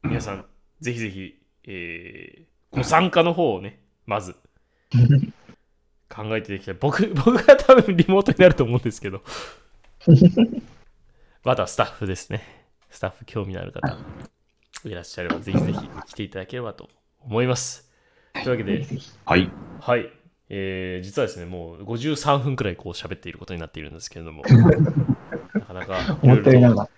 [0.08, 0.44] 皆さん、
[0.80, 1.34] ぜひぜひ、
[1.64, 4.36] えーご参加の方をね、まず
[6.10, 6.74] 考えていきたい。
[6.78, 9.22] 僕、 僕は多分リモートになると思うんですけど、
[11.42, 12.42] またスタッフですね。
[12.90, 13.96] スタッフ興味のある方
[14.84, 15.78] いらっしゃれば、ぜひぜひ
[16.08, 16.90] 来ていただければと
[17.20, 17.90] 思います。
[18.34, 18.86] というわけで、
[19.24, 19.50] はい。
[19.80, 20.10] はい。
[20.48, 24.42] えー実はですね、もう53分くらいこう喋っていることになっているんですけれども、
[25.54, 26.88] なかなかいろ思いろとったよりなんか、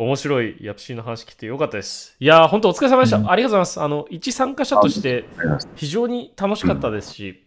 [0.00, 2.16] 面白いヤプシーの話聞いてよかったです。
[2.18, 3.18] いやー、本当お疲れ様でした。
[3.18, 3.82] うんありがとうございます。
[3.82, 5.26] あの、一参加者として
[5.74, 7.46] 非常に楽しかったですし、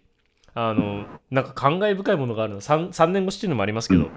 [0.54, 4.08] あの、なんか感慨深いものがあるな、3, 3年越しっていうのもありますけど、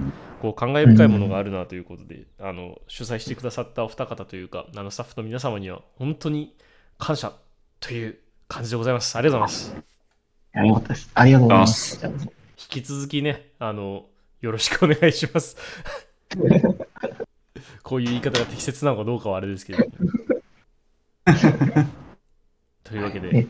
[0.43, 6.55] こう感慨深いものがあるなということで、あの、主催してくださったお二方というか、あの、スタッフの皆様には本当に
[6.99, 7.33] 感謝
[7.81, 8.19] という
[8.49, 9.17] 感じでございます。
[9.17, 9.77] ありがとうございま
[10.59, 10.67] す。
[10.67, 11.11] よかったです。
[11.15, 12.05] ありがとうございます。
[12.05, 12.13] 引
[12.69, 14.05] き続きね、あの、
[14.43, 15.57] よろしくお願いします。
[17.83, 19.85] こういう言い方が適切なのかどうかはあれですけど。
[22.89, 23.49] というわけで、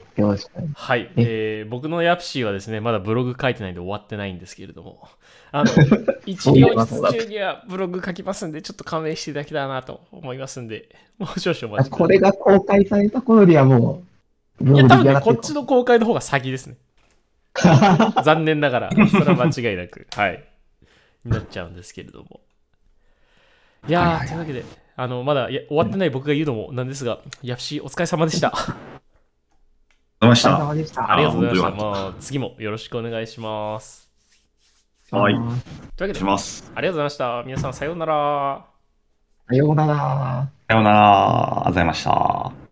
[0.74, 5.07] はい、えー僕のヤプシーはですね、まだブログ書いてないんで終わってないんですけれども、
[5.52, 5.70] あの、
[6.24, 10.88] 一両日中にはブログ書きますんで、ちょっと勘弁していただけたらなと思いますんで、
[11.18, 11.76] もう少々お。
[11.76, 12.07] 待ちください。
[12.07, 14.04] これが公開された頃にはも
[14.61, 16.76] う、ブいや、ログ多分ね、こっちの公開の方が先ですね。
[18.24, 20.42] 残念ながら、それは間違いなく、はい、
[21.26, 22.40] になっちゃうんですけれども。
[23.89, 24.64] いやー、はいはいはいというわけで、
[24.97, 28.53] あの、まだいや終わってない僕が言うのもなんですが、ヤプシーお疲れ様でした。
[30.20, 31.12] ありがとうございまお疲れ様でした。
[31.12, 31.84] ありがとうございました。
[31.84, 34.11] まあ、次もよろしくお願いします。
[35.11, 35.55] はいというわ
[35.99, 36.72] けで、します。
[36.74, 37.43] ありがとうございました。
[37.47, 38.66] 皆さん、さようなら。
[39.49, 40.49] さようなら。
[40.68, 41.59] さようなら。
[41.59, 42.65] ありがとうございました。